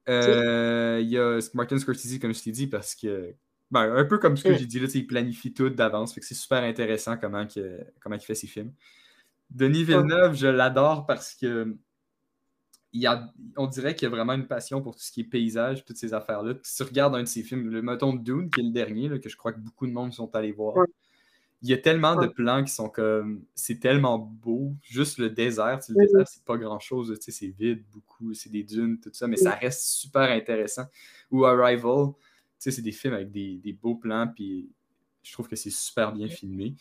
Euh, 0.08 0.98
il 1.00 1.08
y 1.08 1.18
a 1.18 1.38
Martin 1.54 1.78
Scorsese, 1.78 2.18
comme 2.18 2.34
je 2.34 2.42
t'ai 2.42 2.52
dit, 2.52 2.66
parce 2.66 2.94
que. 2.94 3.34
Ben, 3.70 3.90
un 3.94 4.04
peu 4.04 4.18
comme 4.18 4.36
ce 4.36 4.44
que 4.44 4.54
j'ai 4.54 4.66
dit 4.66 4.80
là, 4.80 4.88
il 4.92 5.06
planifie 5.06 5.54
tout 5.54 5.70
d'avance. 5.70 6.14
c'est 6.20 6.34
super 6.34 6.62
intéressant 6.62 7.16
comment, 7.16 7.46
que, 7.46 7.80
comment 8.00 8.16
il 8.16 8.20
fait 8.20 8.34
ses 8.34 8.46
films. 8.46 8.72
Denis 9.50 9.84
Villeneuve, 9.84 10.34
je 10.34 10.46
l'adore 10.46 11.06
parce 11.06 11.34
que 11.34 11.74
il 12.92 13.06
a, 13.06 13.32
on 13.56 13.66
dirait 13.66 13.94
qu'il 13.94 14.06
y 14.06 14.12
a 14.12 14.14
vraiment 14.14 14.34
une 14.34 14.46
passion 14.46 14.82
pour 14.82 14.94
tout 14.94 15.02
ce 15.02 15.10
qui 15.10 15.22
est 15.22 15.24
paysage, 15.24 15.84
toutes 15.84 15.96
ces 15.96 16.12
affaires-là. 16.12 16.54
Si 16.62 16.76
tu 16.76 16.82
regardes 16.82 17.14
un 17.14 17.22
de 17.22 17.28
ses 17.28 17.42
films, 17.42 17.70
le 17.70 17.80
mettons 17.80 18.12
Dune, 18.12 18.50
qui 18.50 18.60
est 18.60 18.64
le 18.64 18.72
dernier, 18.72 19.08
que 19.20 19.28
je 19.28 19.36
crois 19.36 19.52
que 19.52 19.60
beaucoup 19.60 19.86
de 19.86 19.92
monde 19.92 20.12
sont 20.12 20.34
allés 20.36 20.52
voir, 20.52 20.76
il 21.62 21.70
y 21.70 21.72
a 21.72 21.79
tellement 21.79 22.16
de 22.16 22.27
plans 22.27 22.64
qui 22.64 22.72
sont 22.72 22.88
comme. 22.88 23.44
C'est 23.55 23.79
tellement 23.79 24.18
beau. 24.18 24.75
Juste 24.83 25.18
le 25.18 25.31
désert. 25.31 25.79
Le 25.88 25.94
désert, 25.94 26.27
c'est 26.27 26.44
pas 26.44 26.57
grand-chose. 26.57 27.16
C'est 27.20 27.46
vide, 27.46 27.85
beaucoup. 27.92 28.35
C'est 28.35 28.51
des 28.51 28.64
dunes, 28.64 28.98
tout 28.98 29.11
ça. 29.12 29.29
Mais 29.29 29.37
ça 29.37 29.53
reste 29.53 29.83
super 29.83 30.31
intéressant. 30.31 30.87
Ou 31.31 31.44
Arrival. 31.44 32.09
C'est 32.59 32.81
des 32.81 32.92
films 32.92 33.14
avec 33.14 33.31
des, 33.31 33.79
beaux 33.81 33.94
plans. 33.94 34.27
Puis 34.35 34.70
je 35.22 35.33
trouve 35.33 35.48
que 35.48 35.55
c'est 35.57 35.70
super 35.70 36.12
bien 36.12 36.29
filmé. 36.29 36.75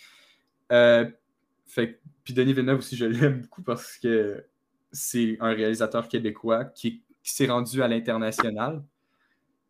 Euh, 0.72 1.10
fait, 1.68 2.02
puis 2.24 2.34
Denis 2.34 2.54
Villeneuve 2.54 2.80
aussi, 2.80 2.96
je 2.96 3.06
l'aime 3.06 3.42
beaucoup 3.42 3.62
parce 3.62 3.98
que 3.98 4.46
c'est 4.92 5.38
un 5.40 5.54
réalisateur 5.54 6.08
québécois 6.08 6.66
qui, 6.66 7.04
s'est 7.24 7.46
rendu 7.46 7.84
à 7.84 7.88
l'international. 7.88 8.84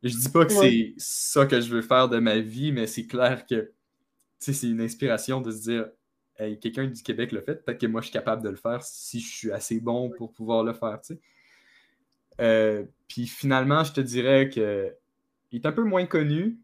Je 0.04 0.15
dis 0.15 0.30
pas 0.30 0.45
que 0.45 0.54
c'est 0.54 0.93
ça 0.97 1.45
que 1.45 1.60
je 1.60 1.69
veux 1.69 1.82
faire 1.82 2.08
de 2.08 2.17
ma 2.17 2.39
vie, 2.39 2.71
mais 2.71 2.88
c'est 2.88 3.06
clair 3.06 3.45
que 3.45 3.74
c'est 4.41 4.67
une 4.67 4.82
inspiration 4.82 5.39
de 5.39 5.51
se 5.51 5.62
dire 5.62 5.86
hey, 6.38 6.60
quelqu'un 6.60 6.88
du 6.88 7.01
Québec 7.04 7.32
l'a 7.32 7.41
fait, 7.41 7.63
peut-être 7.63 7.80
que 7.80 7.88
moi 7.88 8.01
je 8.01 8.08
suis 8.08 8.13
capable 8.13 8.43
de 8.43 8.49
le 8.49 8.56
faire 8.56 8.84
si 8.84 9.19
je 9.19 9.27
suis 9.27 9.51
assez 9.51 9.80
bon 9.80 10.10
pour 10.17 10.32
pouvoir 10.32 10.63
le 10.63 10.73
faire. 10.73 10.99
Euh, 12.39 12.86
puis 13.08 13.27
finalement, 13.27 13.84
je 13.84 13.93
te 13.93 14.01
dirais 14.01 14.49
que 14.49 14.93
il 15.51 15.62
est 15.62 15.65
un 15.65 15.71
peu 15.71 15.84
moins 15.84 16.06
connu. 16.06 16.60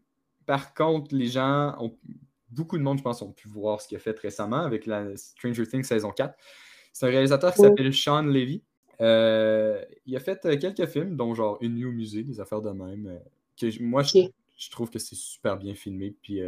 Par 0.46 0.74
contre, 0.74 1.14
les 1.14 1.26
gens 1.26 1.76
ont 1.78 1.96
beaucoup 2.50 2.78
de 2.78 2.82
monde, 2.82 2.98
je 2.98 3.02
pense, 3.02 3.20
ont 3.22 3.32
pu 3.32 3.48
voir 3.48 3.80
ce 3.80 3.86
qu'il 3.86 3.96
a 3.96 4.00
fait 4.00 4.18
récemment 4.18 4.62
avec 4.62 4.86
la 4.86 5.16
Stranger 5.16 5.66
Things 5.66 5.84
saison 5.84 6.10
4. 6.10 6.34
C'est 6.92 7.06
un 7.06 7.10
réalisateur 7.10 7.52
qui 7.52 7.60
s'appelle 7.60 7.94
Sean 7.94 8.22
Levy. 8.22 8.62
Euh, 9.00 9.84
il 10.06 10.16
a 10.16 10.20
fait 10.20 10.44
euh, 10.46 10.56
quelques 10.56 10.86
films, 10.86 11.16
dont 11.16 11.34
genre 11.34 11.58
Une 11.60 11.74
nuit 11.74 11.84
au 11.84 11.92
musée, 11.92 12.24
des 12.24 12.40
affaires 12.40 12.62
de 12.62 12.70
même. 12.70 13.20
que 13.60 13.82
moi, 13.82 14.02
je, 14.02 14.70
trouve 14.70 14.90
que 14.90 14.98
c'est 14.98 15.14
super 15.14 15.58
bien 15.58 15.74
filmé. 15.74 16.16
Puis 16.22 16.40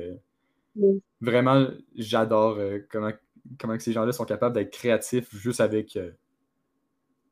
Vraiment, 1.20 1.68
j'adore 1.96 2.59
euh, 2.59 2.78
comment, 2.90 3.12
comment 3.59 3.78
ces 3.78 3.92
gens-là 3.92 4.12
sont 4.12 4.24
capables 4.24 4.54
d'être 4.54 4.70
créatifs 4.70 5.35
juste 5.35 5.61
avec 5.61 5.96
euh, 5.96 6.11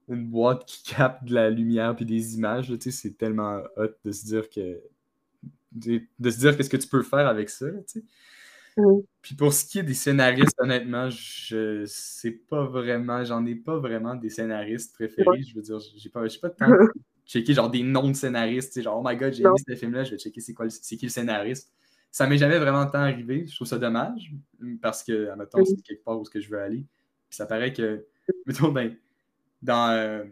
une 0.08 0.26
boîte 0.28 0.64
qui 0.66 0.82
capte 0.94 1.24
de 1.24 1.34
la 1.34 1.50
lumière 1.50 1.94
puis 1.94 2.04
des 2.04 2.34
images. 2.36 2.72
C'est 2.78 3.16
tellement 3.16 3.62
hot 3.76 3.88
de 4.04 4.12
se 4.12 4.24
dire 4.24 4.50
que 4.50 4.80
de, 5.72 6.30
se 6.30 6.38
dire 6.38 6.56
qu'est-ce 6.56 6.70
que 6.70 6.76
tu 6.76 6.88
peux 6.88 7.02
faire 7.02 7.26
avec 7.26 7.50
ça. 7.50 7.66
Puis 9.22 9.34
pour 9.34 9.52
ce 9.52 9.64
qui 9.64 9.80
est 9.80 9.82
des 9.82 9.94
scénaristes, 9.94 10.54
honnêtement, 10.58 11.10
je 11.10 11.84
sais 11.86 12.30
pas 12.30 12.64
vraiment, 12.64 13.24
j'en 13.24 13.44
ai 13.44 13.54
pas 13.54 13.78
vraiment 13.78 14.14
des 14.14 14.30
scénaristes 14.30 14.94
préférés. 14.94 15.42
Je 15.42 15.54
veux 15.54 15.62
dire, 15.62 15.78
j'ai 15.96 16.08
pas, 16.10 16.22
pas 16.22 16.48
de 16.48 16.54
temps 16.54 16.68
de 16.68 16.92
checker 17.26 17.54
genre 17.54 17.70
des 17.70 17.82
noms 17.82 18.08
de 18.08 18.14
scénaristes. 18.14 18.80
Genre, 18.80 18.98
oh 18.98 19.06
my 19.06 19.16
god, 19.16 19.32
j'ai 19.32 19.42
aimé 19.42 19.52
ce 19.66 19.74
film-là, 19.74 20.04
je 20.04 20.12
vais 20.12 20.18
checker 20.18 20.40
c'est 20.40 20.54
quoi 20.54 20.68
c'est 20.70 20.96
qui 20.96 21.06
le 21.06 21.10
scénariste. 21.10 21.72
Ça 22.10 22.26
m'est 22.26 22.38
jamais 22.38 22.58
vraiment 22.58 22.86
tant 22.86 23.00
arrivé. 23.00 23.46
Je 23.46 23.54
trouve 23.54 23.66
ça 23.66 23.78
dommage 23.78 24.32
parce 24.80 25.04
que, 25.04 25.28
admettons, 25.30 25.64
c'est 25.64 25.80
quelque 25.82 26.04
part 26.04 26.18
où 26.18 26.24
que 26.24 26.40
je 26.40 26.48
veux 26.48 26.60
aller. 26.60 26.84
Puis 27.28 27.36
ça 27.36 27.46
paraît 27.46 27.72
que, 27.72 28.06
mettons, 28.46 28.72
ben, 28.72 28.96
dans, 29.62 29.90
euh, 29.90 30.24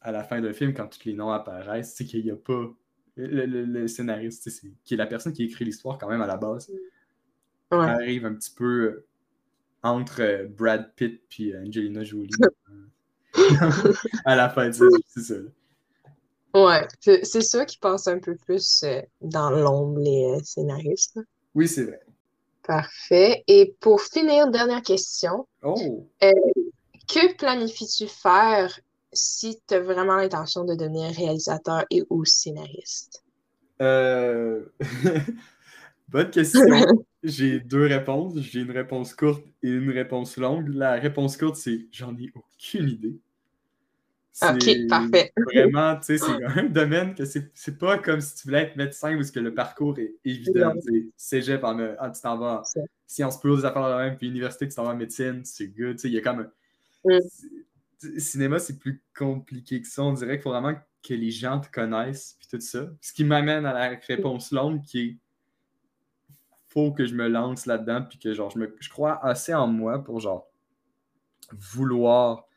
à 0.00 0.12
la 0.12 0.22
fin 0.22 0.40
d'un 0.40 0.52
film, 0.52 0.74
quand 0.74 0.86
tous 0.86 1.04
les 1.06 1.14
noms 1.14 1.30
apparaissent, 1.30 1.94
c'est 1.94 2.04
qu'il 2.04 2.24
n'y 2.24 2.30
a 2.30 2.36
pas 2.36 2.72
le, 3.16 3.86
scénariste, 3.86 4.50
qui 4.84 4.94
est 4.94 4.96
la 4.96 5.06
personne 5.06 5.32
qui 5.32 5.44
écrit 5.44 5.64
l'histoire 5.64 5.98
quand 5.98 6.08
même 6.08 6.22
à 6.22 6.26
la 6.26 6.36
base, 6.36 6.70
arrive 7.70 8.26
un 8.26 8.34
petit 8.34 8.52
peu 8.52 8.84
euh, 8.84 9.06
entre 9.82 10.22
euh, 10.22 10.46
Brad 10.46 10.92
Pitt 10.94 11.22
et 11.40 11.56
Angelina 11.56 12.04
Jolie 12.04 12.30
à 14.24 14.36
la 14.36 14.48
fin, 14.48 14.70
c'est 14.70 15.20
ça. 15.20 15.34
Ouais, 16.54 16.86
c'est 17.00 17.42
ça 17.42 17.64
qui 17.64 17.78
passe 17.78 18.06
un 18.06 18.20
peu 18.20 18.36
plus 18.36 18.84
euh, 18.84 19.02
dans 19.20 19.50
l'ombre, 19.50 19.98
les 19.98 20.24
euh, 20.24 20.38
scénaristes. 20.44 21.18
Oui, 21.54 21.66
c'est 21.66 21.82
vrai. 21.82 22.00
Parfait. 22.62 23.42
Et 23.48 23.74
pour 23.80 24.00
finir, 24.00 24.48
dernière 24.50 24.82
question. 24.82 25.48
Oh! 25.62 26.06
Euh, 26.22 26.30
que 27.08 27.36
planifies-tu 27.36 28.06
faire 28.06 28.78
si 29.12 29.60
tu 29.66 29.74
as 29.74 29.80
vraiment 29.80 30.14
l'intention 30.14 30.64
de 30.64 30.74
devenir 30.74 31.10
réalisateur 31.10 31.84
et 31.90 32.04
ou 32.08 32.24
scénariste? 32.24 33.24
Bonne 36.08 36.30
question. 36.30 36.62
J'ai 37.24 37.58
deux 37.58 37.86
réponses. 37.86 38.38
J'ai 38.38 38.60
une 38.60 38.70
réponse 38.70 39.12
courte 39.12 39.44
et 39.62 39.68
une 39.68 39.90
réponse 39.90 40.36
longue. 40.36 40.68
La 40.68 40.92
réponse 40.92 41.36
courte, 41.36 41.56
c'est 41.56 41.88
j'en 41.90 42.16
ai 42.16 42.30
aucune 42.34 42.88
idée. 42.88 43.18
OK, 44.42 44.88
parfait. 44.88 45.32
Vraiment, 45.36 45.96
tu 45.96 46.06
sais, 46.06 46.18
c'est 46.18 46.44
un 46.44 46.64
domaine 46.64 47.14
que 47.14 47.24
c'est 47.24 47.78
pas 47.78 47.98
comme 47.98 48.20
si 48.20 48.34
tu 48.34 48.48
voulais 48.48 48.62
être 48.62 48.76
médecin 48.76 49.16
où 49.16 49.22
que 49.22 49.40
le 49.40 49.54
parcours 49.54 49.98
est 49.98 50.14
évident. 50.24 50.74
Cégep, 51.16 51.62
en, 51.62 51.78
en, 51.78 52.10
tu 52.10 52.20
t'en 52.20 52.36
vas 52.36 52.60
en 52.60 52.62
sciences 53.06 53.40
po, 53.40 53.56
des 53.56 53.64
affaires 53.64 53.88
de 53.88 54.02
même, 54.02 54.16
puis 54.16 54.28
université, 54.28 54.66
tu 54.66 54.74
t'en 54.74 54.84
vas 54.84 54.90
en 54.90 54.96
médecine, 54.96 55.42
c'est 55.44 55.68
good. 55.68 55.96
Tu 55.96 56.02
sais, 56.02 56.08
il 56.08 56.14
y 56.14 56.18
a 56.18 56.20
comme. 56.20 56.50
Un... 57.08 57.18
Mm. 57.18 57.20
Cinéma, 58.18 58.58
c'est 58.58 58.78
plus 58.78 59.02
compliqué 59.16 59.80
que 59.80 59.88
ça. 59.88 60.02
On 60.02 60.12
dirait 60.12 60.34
qu'il 60.34 60.42
faut 60.42 60.50
vraiment 60.50 60.74
que 61.02 61.14
les 61.14 61.30
gens 61.30 61.60
te 61.60 61.70
connaissent, 61.70 62.36
puis 62.38 62.48
tout 62.50 62.60
ça. 62.60 62.88
Ce 63.00 63.12
qui 63.12 63.24
m'amène 63.24 63.64
à 63.64 63.72
la 63.72 63.98
réponse 64.06 64.50
longue 64.50 64.82
qui 64.82 65.00
est 65.00 65.18
faut 66.74 66.90
que 66.90 67.06
je 67.06 67.14
me 67.14 67.28
lance 67.28 67.66
là-dedans, 67.66 68.02
puis 68.02 68.18
que 68.18 68.34
genre, 68.34 68.50
je, 68.50 68.58
me, 68.58 68.76
je 68.80 68.90
crois 68.90 69.24
assez 69.24 69.54
en 69.54 69.68
moi 69.68 70.02
pour 70.02 70.18
genre 70.18 70.50
vouloir 71.52 72.48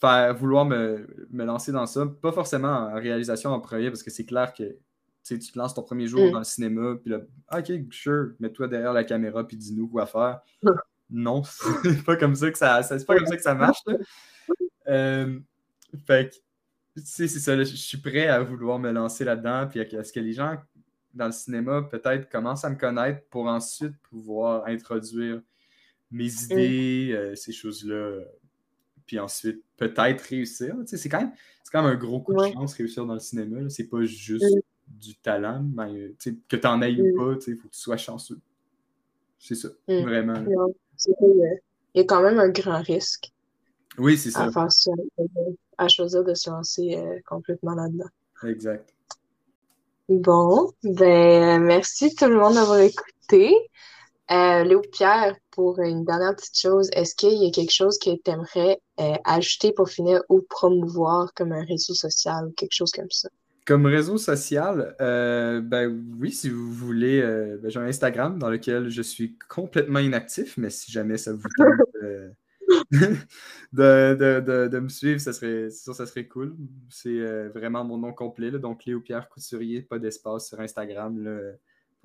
faire, 0.00 0.34
vouloir 0.34 0.64
me, 0.64 1.06
lancer 1.30 1.72
dans 1.72 1.86
ça. 1.86 2.06
Pas 2.06 2.32
forcément 2.32 2.68
en 2.68 2.94
réalisation 2.94 3.50
en 3.50 3.60
premier, 3.60 3.90
parce 3.90 4.02
que 4.02 4.10
c'est 4.10 4.24
clair 4.24 4.52
que 4.52 4.76
tu 5.24 5.38
te 5.38 5.58
lances 5.58 5.74
ton 5.74 5.82
premier 5.82 6.06
jour 6.06 6.28
mm. 6.28 6.32
dans 6.32 6.38
le 6.38 6.44
cinéma, 6.44 6.96
puis 7.02 7.10
là, 7.10 7.20
ok, 7.52 7.72
sure, 7.90 8.32
mets-toi 8.40 8.68
derrière 8.68 8.92
la 8.92 9.04
caméra, 9.04 9.46
puis 9.46 9.56
dis-nous 9.56 9.88
quoi 9.88 10.06
faire. 10.06 10.40
non, 11.10 11.42
c'est 11.82 12.04
pas 12.04 12.16
comme 12.16 12.34
ça 12.34 12.50
que 12.50 12.58
ça, 12.58 12.82
c'est 12.82 13.06
pas 13.06 13.16
comme 13.16 13.26
ça 13.26 13.36
que 13.36 13.42
ça 13.42 13.54
marche. 13.54 13.82
Euh, 14.86 15.38
fait 16.06 16.30
que, 16.30 17.00
c'est 17.04 17.28
ça, 17.28 17.56
je 17.58 17.64
suis 17.64 17.98
prêt 17.98 18.26
à 18.28 18.40
vouloir 18.40 18.78
me 18.78 18.90
lancer 18.90 19.24
là-dedans, 19.24 19.66
puis 19.68 19.80
à 19.80 20.04
ce 20.04 20.12
que 20.12 20.20
les 20.20 20.32
gens 20.32 20.56
dans 21.12 21.26
le 21.26 21.32
cinéma 21.32 21.82
peut-être 21.82 22.30
commencent 22.30 22.64
à 22.64 22.70
me 22.70 22.76
connaître 22.76 23.22
pour 23.28 23.46
ensuite 23.46 23.96
pouvoir 24.08 24.64
introduire 24.66 25.42
mes 26.10 26.28
mm. 26.28 26.44
idées, 26.52 27.10
euh, 27.12 27.34
ces 27.34 27.52
choses-là 27.52 28.22
puis 29.08 29.18
ensuite 29.18 29.64
peut-être 29.76 30.20
réussir. 30.20 30.76
c'est 30.84 31.08
quand, 31.08 31.20
même, 31.20 31.32
quand 31.72 31.82
même 31.82 31.92
un 31.92 31.96
gros 31.96 32.20
coup 32.20 32.34
de 32.34 32.52
chance 32.52 32.74
réussir 32.74 33.06
dans 33.06 33.14
le 33.14 33.20
cinéma. 33.20 33.68
C'est 33.70 33.88
pas 33.88 34.04
juste 34.04 34.44
du 34.86 35.16
talent, 35.16 35.64
mais 35.74 36.14
que 36.48 36.56
tu 36.56 36.66
en 36.66 36.82
ailles 36.82 37.02
ou 37.02 37.16
pas, 37.16 37.38
il 37.46 37.56
faut 37.56 37.68
que 37.68 37.74
tu 37.74 37.80
sois 37.80 37.96
chanceux. 37.96 38.38
C'est 39.38 39.54
ça, 39.54 39.68
vraiment. 39.88 40.34
Il 41.94 41.98
y 41.98 42.00
a 42.00 42.04
quand 42.04 42.22
même 42.22 42.38
un 42.38 42.50
grand 42.50 42.82
risque. 42.82 43.32
Oui, 43.96 44.16
c'est 44.16 44.30
ça. 44.30 44.50
À, 45.78 45.88
choisir 45.88 46.24
de 46.24 46.34
se 46.34 46.50
lancer 46.50 46.96
euh, 46.96 47.18
complètement 47.26 47.74
là-dedans. 47.74 48.08
Exact. 48.44 48.94
Bon, 50.08 50.72
ben 50.82 51.62
merci 51.62 52.14
tout 52.14 52.26
le 52.26 52.36
monde 52.36 52.54
d'avoir 52.54 52.80
écouté. 52.80 53.54
Euh, 54.30 54.62
Léo 54.64 54.82
Pierre, 54.92 55.36
pour 55.50 55.80
une 55.80 56.04
dernière 56.04 56.36
petite 56.36 56.58
chose, 56.58 56.90
est-ce 56.92 57.14
qu'il 57.14 57.42
y 57.42 57.46
a 57.46 57.50
quelque 57.50 57.72
chose 57.72 57.98
que 57.98 58.10
tu 58.10 58.30
aimerais 58.30 58.78
euh, 59.00 59.14
ajouter 59.24 59.72
pour 59.72 59.88
finir 59.88 60.22
ou 60.28 60.42
promouvoir 60.42 61.32
comme 61.34 61.52
un 61.52 61.64
réseau 61.64 61.94
social 61.94 62.46
ou 62.46 62.50
quelque 62.52 62.74
chose 62.74 62.92
comme 62.92 63.10
ça? 63.10 63.30
Comme 63.66 63.86
réseau 63.86 64.18
social, 64.18 64.94
euh, 65.00 65.60
ben 65.62 66.04
oui, 66.18 66.32
si 66.32 66.50
vous 66.50 66.70
voulez, 66.72 67.22
ben, 67.22 67.70
j'ai 67.70 67.78
un 67.78 67.86
Instagram 67.86 68.38
dans 68.38 68.50
lequel 68.50 68.90
je 68.90 69.02
suis 69.02 69.36
complètement 69.48 69.98
inactif, 69.98 70.56
mais 70.58 70.70
si 70.70 70.92
jamais 70.92 71.16
ça 71.16 71.32
vous 71.32 71.48
tente 71.56 71.68
de, 73.72 74.78
me 74.78 74.88
suivre, 74.88 75.20
ça 75.20 75.32
serait, 75.32 75.70
ça, 75.70 75.94
ça 75.94 76.04
serait 76.04 76.26
cool. 76.26 76.54
C'est 76.90 77.48
vraiment 77.48 77.82
mon 77.82 77.96
nom 77.96 78.12
complet, 78.12 78.50
donc 78.50 78.84
Léo 78.84 79.00
Pierre 79.00 79.30
Couturier, 79.30 79.80
pas 79.80 79.98
d'espace 79.98 80.48
sur 80.48 80.60
Instagram. 80.60 81.18
Là 81.18 81.52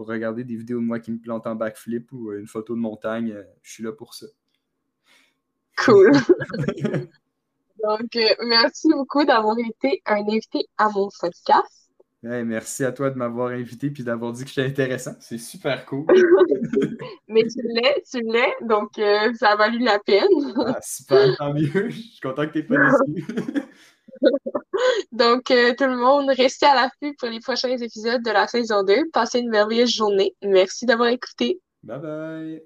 pour 0.04 0.12
regarder 0.12 0.44
des 0.44 0.58
vidéos 0.58 0.82
de 0.82 0.86
moi 0.86 1.00
qui 1.00 1.14
me 1.14 1.18
plante 1.18 1.48
en 1.48 1.56
backflip 1.56 2.12
ou 2.12 2.30
euh, 2.30 2.40
une 2.40 2.48
photo 2.48 2.76
de 2.76 2.80
montagne, 2.82 3.32
euh, 3.32 3.44
je 3.62 3.72
suis 3.72 3.84
là 3.84 3.94
pour 3.94 4.14
ça. 4.14 4.26
Cool. 5.78 6.12
Donc, 7.82 8.16
euh, 8.18 8.36
merci 8.46 8.90
beaucoup 8.90 9.24
d'avoir 9.24 9.56
été 9.60 10.02
un 10.06 10.28
invité 10.28 10.68
à 10.78 10.90
mon 10.90 11.08
podcast. 11.22 11.90
merci 12.22 12.84
à 12.84 12.92
toi 12.92 13.12
de 13.12 13.18
m'avoir 13.18 13.52
invité 13.52 13.92
puis 13.92 14.04
d'avoir 14.04 14.34
dit 14.34 14.44
que 14.44 14.50
j'étais 14.50 14.68
intéressant. 14.68 15.16
C'est 15.22 15.38
super 15.38 15.86
cool. 15.86 16.06
Mais 17.30 17.44
tu 17.44 17.62
l'es, 17.64 18.04
tu 18.10 18.20
l'es, 18.30 18.54
donc 18.62 19.00
euh, 19.00 19.34
ça 19.36 19.52
a 19.52 19.56
valu 19.56 19.80
la 19.80 20.00
peine. 20.00 20.28
ah, 20.58 20.80
super, 20.82 21.38
tant 21.38 21.54
mieux. 21.54 21.90
Je 21.90 21.98
suis 21.98 22.20
content 22.20 22.46
que 22.46 22.60
tu 22.60 22.66
pas 22.66 22.76
déçu. 22.76 23.26
donc, 25.12 25.52
euh, 25.52 25.74
tout 25.78 25.86
le 25.86 25.98
monde, 25.98 26.30
restez 26.30 26.66
à 26.66 26.76
l'affût 26.76 27.16
pour 27.18 27.30
les 27.30 27.40
prochains 27.40 27.70
épisodes 27.70 28.24
de 28.24 28.32
la 28.32 28.48
saison 28.48 28.84
2. 28.84 29.10
Passez 29.12 29.40
une 29.40 29.50
merveilleuse 29.50 29.92
journée. 29.92 30.36
Merci 30.44 30.86
d'avoir 30.86 31.10
écouté. 31.10 31.60
Bye 31.84 32.00
bye. 32.00 32.62